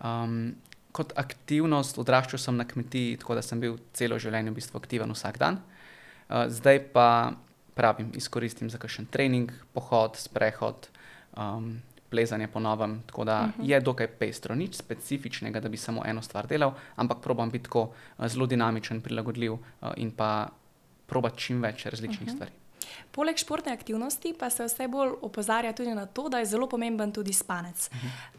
Um, 0.04 0.54
kot 0.92 1.12
aktivnost 1.16 1.98
odraščal 1.98 2.38
sem 2.38 2.56
na 2.56 2.64
kmetiji, 2.64 3.16
tako 3.16 3.34
da 3.34 3.42
sem 3.42 3.60
bil 3.60 3.78
celo 3.92 4.18
življenje 4.18 4.50
v 4.50 4.54
bistvu 4.54 4.78
aktiven 4.78 5.10
vsak 5.10 5.38
dan. 5.38 5.54
Uh, 5.54 5.77
zdaj 6.28 6.82
pa 6.92 7.32
pravim, 7.78 8.10
izkoristim 8.14 8.70
za 8.70 8.78
kakšen 8.78 9.06
trening, 9.06 9.52
pohod, 9.72 10.16
sprehod, 10.18 10.88
um, 11.36 11.78
plezanje 12.10 12.48
po 12.48 12.60
novem. 12.60 13.02
Tako 13.06 13.24
da 13.24 13.40
uh 13.40 13.46
mhm. 13.46 13.62
-huh. 13.62 13.70
je 13.70 13.80
dokaj 13.80 14.06
pestro, 14.06 14.54
nič 14.54 14.74
specifičnega, 14.74 15.60
da 15.60 15.68
bi 15.68 15.76
samo 15.76 16.02
eno 16.06 16.22
stvar 16.22 16.46
delal, 16.46 16.72
ampak 16.96 17.18
probam 17.22 17.50
biti 17.50 17.64
tako 17.64 17.82
uh, 17.82 18.26
zelo 18.26 18.46
dinamičen, 18.46 19.00
prilagodljiv 19.00 19.52
uh, 19.52 19.60
in 19.96 20.10
pa 20.10 20.48
probati 21.06 21.38
čim 21.38 21.62
več 21.62 21.86
različnih 21.86 22.28
uh 22.28 22.28
-huh. 22.28 22.34
stvari. 22.34 22.50
Poleg 23.10 23.36
športne 23.36 23.72
aktivnosti 23.72 24.34
pa 24.38 24.50
se 24.50 24.64
vse 24.64 24.88
bolj 24.88 25.10
opozarja 25.22 25.72
tudi 25.72 25.94
na 25.94 26.06
to, 26.06 26.28
da 26.28 26.38
je 26.38 26.46
zelo 26.46 26.68
pomemben 26.68 27.12
tudi 27.12 27.32
spanec. 27.32 27.90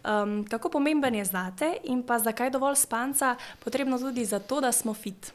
Um, 0.03 0.45
kako 0.49 0.69
pomemben 0.69 1.15
je 1.15 1.25
zate 1.25 1.77
in 1.83 2.03
pa 2.03 2.19
zakaj 2.19 2.47
je 2.47 2.51
dovolj 2.51 2.75
spanca 2.75 3.35
potrebno 3.63 3.99
tudi 3.99 4.25
zato, 4.25 4.61
da 4.61 4.71
smo 4.71 4.93
fit? 4.93 5.33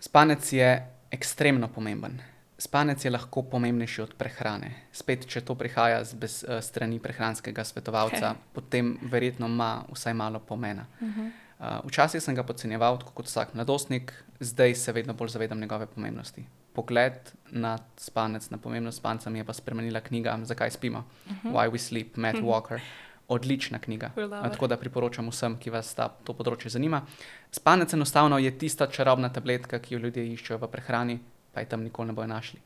Spanec 0.00 0.52
je 0.52 0.93
ekstremno 1.14 1.68
pomemben. 1.68 2.18
Spanec 2.58 3.04
je 3.04 3.10
lahko 3.10 3.42
pomembnejši 3.50 4.02
od 4.02 4.12
prehrane. 4.18 4.70
Spet, 4.94 5.26
če 5.30 5.42
to 5.46 5.56
prihaja 5.58 6.02
z 6.06 6.18
bez, 6.18 6.36
uh, 6.46 6.60
strani 6.62 7.00
prehranskega 7.02 7.64
svetovalca, 7.66 8.34
okay. 8.34 8.52
potem 8.54 8.94
verjetno 9.10 9.50
ima 9.50 9.70
vsaj 9.90 10.14
malo 10.14 10.38
pomena. 10.38 10.86
Uh 11.00 11.08
-huh. 11.08 11.30
uh, 11.58 11.86
včasih 11.86 12.22
sem 12.22 12.34
ga 12.34 12.42
podcenjeval 12.42 12.98
kot 13.14 13.26
vsak 13.26 13.54
mladostnik, 13.54 14.12
zdaj 14.40 14.74
se 14.74 14.92
vedno 14.92 15.14
bolj 15.14 15.28
zavedam 15.28 15.60
njegove 15.60 15.86
pomembnosti 15.86 16.46
pogled 16.74 17.14
na 17.54 17.78
spanec, 17.96 18.50
na 18.50 18.58
pomembnost 18.58 18.98
spanca, 18.98 19.30
mi 19.30 19.38
je 19.38 19.46
pa 19.46 19.54
spremenila 19.54 20.00
knjiga 20.00 20.38
Zakaj 20.42 20.70
spimo? 20.70 20.98
Uh 21.26 21.32
mhm. 21.32 21.48
-huh. 21.48 21.52
Why 21.54 21.70
We 21.70 21.78
Sleep, 21.78 22.16
Matt 22.16 22.34
uh 22.34 22.40
mhm. 22.40 22.48
-huh. 22.48 22.54
Walker. 22.54 22.80
Odlična 23.28 23.78
knjiga. 23.78 24.10
Tako 24.16 24.66
da 24.66 24.76
priporočam 24.76 25.28
vsem, 25.32 25.56
ki 25.58 25.72
vas 25.72 25.94
ta, 25.96 26.10
to 26.24 26.34
področje 26.36 26.70
zanima. 26.74 27.00
Spanec 27.52 27.94
enostavno 27.96 28.38
je 28.38 28.52
tista 28.58 28.86
čarobna 28.86 29.30
tabletka, 29.32 29.78
ki 29.80 29.94
jo 29.94 30.00
ljudje 30.02 30.26
iščejo 30.34 30.58
v 30.60 30.68
prehrani, 30.68 31.18
pa 31.52 31.64
je 31.64 31.70
tam 31.72 31.84
nikoli 31.86 32.12
ne 32.12 32.16
bojo 32.16 32.28
našli. 32.28 32.60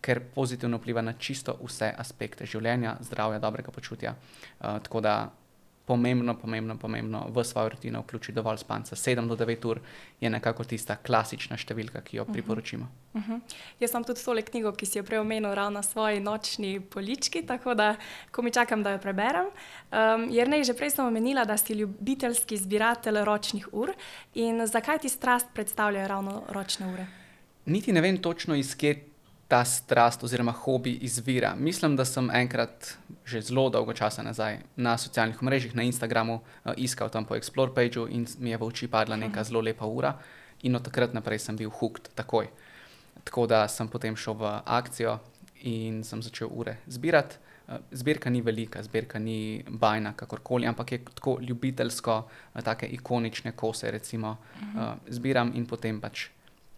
Ker 0.00 0.20
pozitivno 0.34 0.78
vpliva 0.78 1.02
na 1.02 1.16
čisto 1.18 1.56
vse 1.62 1.90
aspekte 1.98 2.46
življenja, 2.46 2.94
zdravja, 3.08 3.42
dobrega 3.42 3.74
počutja. 3.74 4.14
Uh, 4.14 4.78
tako 4.86 5.02
da 5.02 5.16
pomembno, 5.86 6.34
pomembno, 6.34 6.76
pomembno 6.76 7.26
v 7.30 7.44
svojo 7.44 7.68
rutino 7.68 8.00
vključiti 8.00 8.32
dovolj 8.32 8.58
spanca. 8.58 8.96
7 8.96 9.28
do 9.28 9.36
9 9.36 9.66
ur 9.66 9.80
je 10.20 10.30
nekako 10.30 10.64
tista 10.64 10.96
klasična 10.96 11.56
številka, 11.56 12.02
ki 12.02 12.16
jo 12.16 12.22
uh 12.22 12.28
mhm. 12.28 12.30
-huh. 12.30 12.34
priporočimo. 12.34 12.88
Uh 13.14 13.20
mhm. 13.20 13.32
-huh. 13.32 13.40
Jaz 13.80 13.90
sem 13.90 14.04
tudi 14.04 14.24
tole 14.24 14.42
knjigo, 14.42 14.72
ki 14.72 14.86
si 14.86 14.98
jo 14.98 15.04
preomenil 15.04 15.54
ravno 15.54 15.70
na 15.70 15.82
svoji 15.82 16.20
nočni 16.20 16.80
polički, 16.80 17.42
tako 17.46 17.74
da 17.74 17.96
ko 18.30 18.42
mi 18.42 18.50
čakam, 18.50 18.82
da 18.82 18.90
jo 18.90 18.98
preberem. 18.98 19.46
Um, 19.46 20.28
Jer 20.30 20.48
ne, 20.48 20.64
že 20.64 20.74
prej 20.74 20.90
sem 20.90 21.06
omenila, 21.06 21.44
da 21.44 21.56
si 21.56 21.72
ljubiteljski 21.72 22.56
zbiratelj 22.56 23.24
ročnih 23.24 23.68
ur 23.72 23.92
in 24.34 24.66
zakaj 24.66 24.98
ti 24.98 25.08
strast 25.08 25.46
predstavljajo 25.54 26.08
ravno 26.08 26.42
ročne 26.48 26.86
ure? 26.86 27.06
Niti 27.66 27.92
ne 27.92 28.00
vem 28.00 28.18
točno 28.18 28.54
iz 28.54 28.76
kje 28.76 29.15
ta 29.48 29.64
strast 29.64 30.24
oziroma 30.24 30.52
hobi 30.52 30.92
izvira. 30.92 31.54
Mislim, 31.58 31.96
da 31.96 32.04
sem 32.04 32.30
enkrat, 32.34 32.96
že 33.24 33.40
zelo 33.40 33.68
dolgo 33.70 33.92
časa 33.92 34.22
nazaj, 34.22 34.58
na 34.76 34.98
socialnih 34.98 35.42
mrežah, 35.42 35.74
na 35.74 35.86
Instagramu, 35.86 36.40
uh, 36.40 36.72
iskal 36.76 37.10
tam 37.10 37.24
po 37.24 37.36
Explore 37.38 37.74
pageu 37.74 38.08
in 38.10 38.26
mi 38.38 38.50
je 38.50 38.58
v 38.58 38.66
oči 38.66 38.88
padla 38.90 39.16
neka 39.16 39.44
zelo 39.44 39.60
lepa 39.60 39.86
ura, 39.86 40.16
in 40.62 40.74
od 40.74 40.82
takrat 40.82 41.14
naprej 41.14 41.38
sem 41.38 41.56
bil 41.56 41.70
hooked 41.70 42.10
takoj. 42.14 42.50
Tako 43.24 43.46
da 43.46 43.68
sem 43.68 43.88
potem 43.88 44.16
šel 44.16 44.34
v 44.34 44.50
akcijo 44.66 45.18
in 45.62 46.02
sem 46.04 46.22
začel 46.22 46.50
ure 46.50 46.78
zbirati. 46.86 47.38
Zbirka 47.90 48.30
ni 48.30 48.40
velika, 48.42 48.82
zbirka 48.82 49.18
ni 49.18 49.64
bajna, 49.68 50.12
kakorkoli, 50.14 50.66
ampak 50.66 50.92
je 50.92 50.98
tako 51.04 51.38
ljubiteljsko, 51.42 52.28
tako 52.62 52.86
ikonične 52.86 53.52
kose, 53.52 53.90
recimo, 53.90 54.36
uh, 54.74 54.94
zbiram 55.08 55.50
in 55.54 55.66
potem 55.66 56.00
pač 56.00 56.28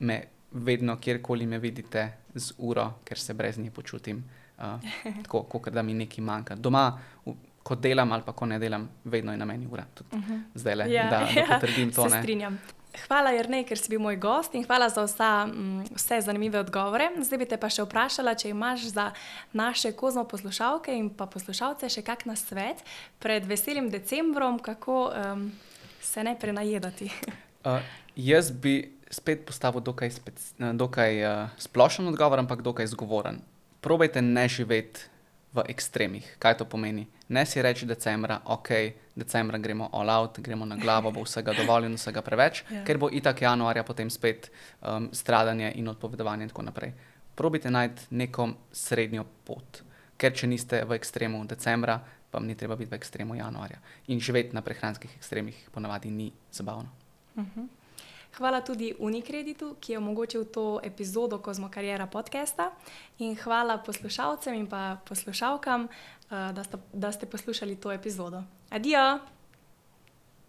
me 0.01 0.38
vedno, 0.53 0.97
kjerkoli 1.01 1.47
me 1.47 1.59
vidite 1.59 2.13
z 2.35 2.53
uro, 2.59 2.93
ker 3.05 3.19
se 3.19 3.35
brez 3.35 3.59
nje 3.59 3.71
počutim, 3.71 4.25
uh, 4.59 4.65
tako 5.25 5.43
kot 5.43 5.73
da 5.73 5.83
mi 5.83 5.95
nekaj 5.95 6.25
manjka. 6.25 6.57
Doma, 6.57 6.99
v, 7.27 7.35
ko 7.63 7.75
delam 7.75 8.13
ali 8.13 8.23
pa 8.25 8.33
ko 8.33 8.47
ne 8.47 8.59
delam, 8.59 8.89
vedno 9.05 9.33
je 9.33 9.39
na 9.39 9.45
meni 9.45 9.67
ura. 9.67 9.85
Uh 10.11 10.19
mhm. 10.19 10.33
-huh. 10.33 10.43
Zdaj 10.55 10.75
le, 10.75 10.93
ja, 10.93 11.11
da, 11.11 11.19
da 11.21 11.55
potrdim 11.55 11.93
to. 11.93 12.11
Se 12.11 12.19
strinjam. 12.19 12.59
Hvala, 13.07 13.31
Jrnej, 13.37 13.63
ker 13.69 13.79
si 13.79 13.93
bil 13.93 14.01
moj 14.03 14.17
gost 14.17 14.55
in 14.55 14.65
hvala 14.67 14.89
za 14.89 15.05
vsa, 15.07 15.47
m, 15.47 15.85
vse 15.95 16.21
zanimive 16.25 16.59
odgovore. 16.59 17.11
Zdaj 17.21 17.39
bi 17.39 17.47
te 17.47 17.59
pa 17.61 17.71
še 17.71 17.85
vprašala, 17.85 18.35
če 18.35 18.51
imaš 18.51 18.89
za 18.91 19.11
naše 19.53 19.93
kozmo 19.93 20.25
poslušalke 20.25 20.95
in 20.97 21.11
pa 21.15 21.27
poslušalce 21.27 21.89
še 21.89 22.03
kak 22.03 22.27
na 22.27 22.37
svet 22.37 22.83
pred 23.19 23.47
veselim 23.47 23.91
decembrom, 23.91 24.59
kako 24.59 25.13
um, 25.13 25.53
se 26.01 26.25
ne 26.25 26.35
prenajedati. 26.39 27.11
uh, 27.65 27.79
jaz 28.17 28.51
bi 28.51 28.98
spet 29.11 29.47
postavil 29.47 29.81
dokaj, 29.81 30.11
spec, 30.11 30.53
dokaj 30.59 31.13
uh, 31.25 31.49
splošen 31.57 32.09
odgovor, 32.09 32.39
ampak 32.39 32.63
dokaj 32.63 32.87
zgovoren. 32.87 33.41
Probajte 33.81 34.23
ne 34.23 34.49
živeti 34.49 35.09
v 35.55 35.65
ekstremih. 35.69 36.37
Kaj 36.39 36.61
to 36.61 36.65
pomeni? 36.69 37.07
Ne 37.29 37.47
si 37.47 37.63
reči 37.63 37.87
decembra, 37.89 38.41
ok, 38.45 38.69
decembra 39.17 39.59
gremo 39.59 39.89
all 39.93 40.11
out, 40.11 40.41
gremo 40.41 40.65
na 40.69 40.77
glavo, 40.77 41.13
bo 41.13 41.25
vsega 41.25 41.53
dovolj 41.57 41.89
in 41.89 41.97
vsega 41.97 42.23
preveč, 42.23 42.63
yeah. 42.63 42.75
Ja. 42.81 42.85
ker 42.85 42.99
bo 42.99 43.09
itak 43.09 43.43
januarja 43.43 43.85
potem 43.85 44.11
spet 44.11 44.51
um, 44.81 45.09
stradanje 45.13 45.73
in 45.77 45.89
odpovedovanje 45.89 46.49
in 46.49 46.53
tako 46.53 46.69
naprej. 46.69 46.93
Probajte 47.35 47.71
najti 47.71 48.09
neko 48.11 48.51
srednjo 48.73 49.25
pot, 49.45 49.83
ker 50.19 50.35
če 50.35 50.47
niste 50.51 50.85
v 50.85 50.99
ekstremu 50.99 51.45
decembra, 51.49 52.01
pa 52.29 52.41
ni 52.45 52.55
treba 52.55 52.77
biti 52.77 52.93
v 52.93 52.99
ekstremu 53.01 53.39
januarja. 53.39 53.81
In 54.13 54.21
živeti 54.21 54.53
na 54.53 54.61
prehranskih 54.61 55.17
ekstremih 55.17 55.57
ponavadi 55.73 56.11
ni 56.11 56.33
zabavno. 56.53 56.91
Uh 57.37 57.43
mhm. 57.43 57.61
-huh. 57.61 57.78
Hvala 58.37 58.61
tudi 58.61 58.95
Unikreditu, 58.99 59.77
ki 59.81 59.93
je 59.93 59.99
omogočil 59.99 60.45
to 60.45 60.81
epizodo 60.83 61.39
Kozmo 61.39 61.69
Karijera 61.71 62.07
podcasta. 62.07 62.71
In 63.19 63.37
hvala 63.37 63.79
poslušalcem 63.79 64.55
in 64.55 64.69
poslušalkam, 65.05 65.85
eh, 65.85 66.53
da 66.53 66.65
ste, 66.65 66.79
da 66.93 67.13
ste 67.13 67.27
poslušali 67.27 67.77
to 67.77 67.93
epizodo. 67.93 68.43
Adijo! 68.71 69.38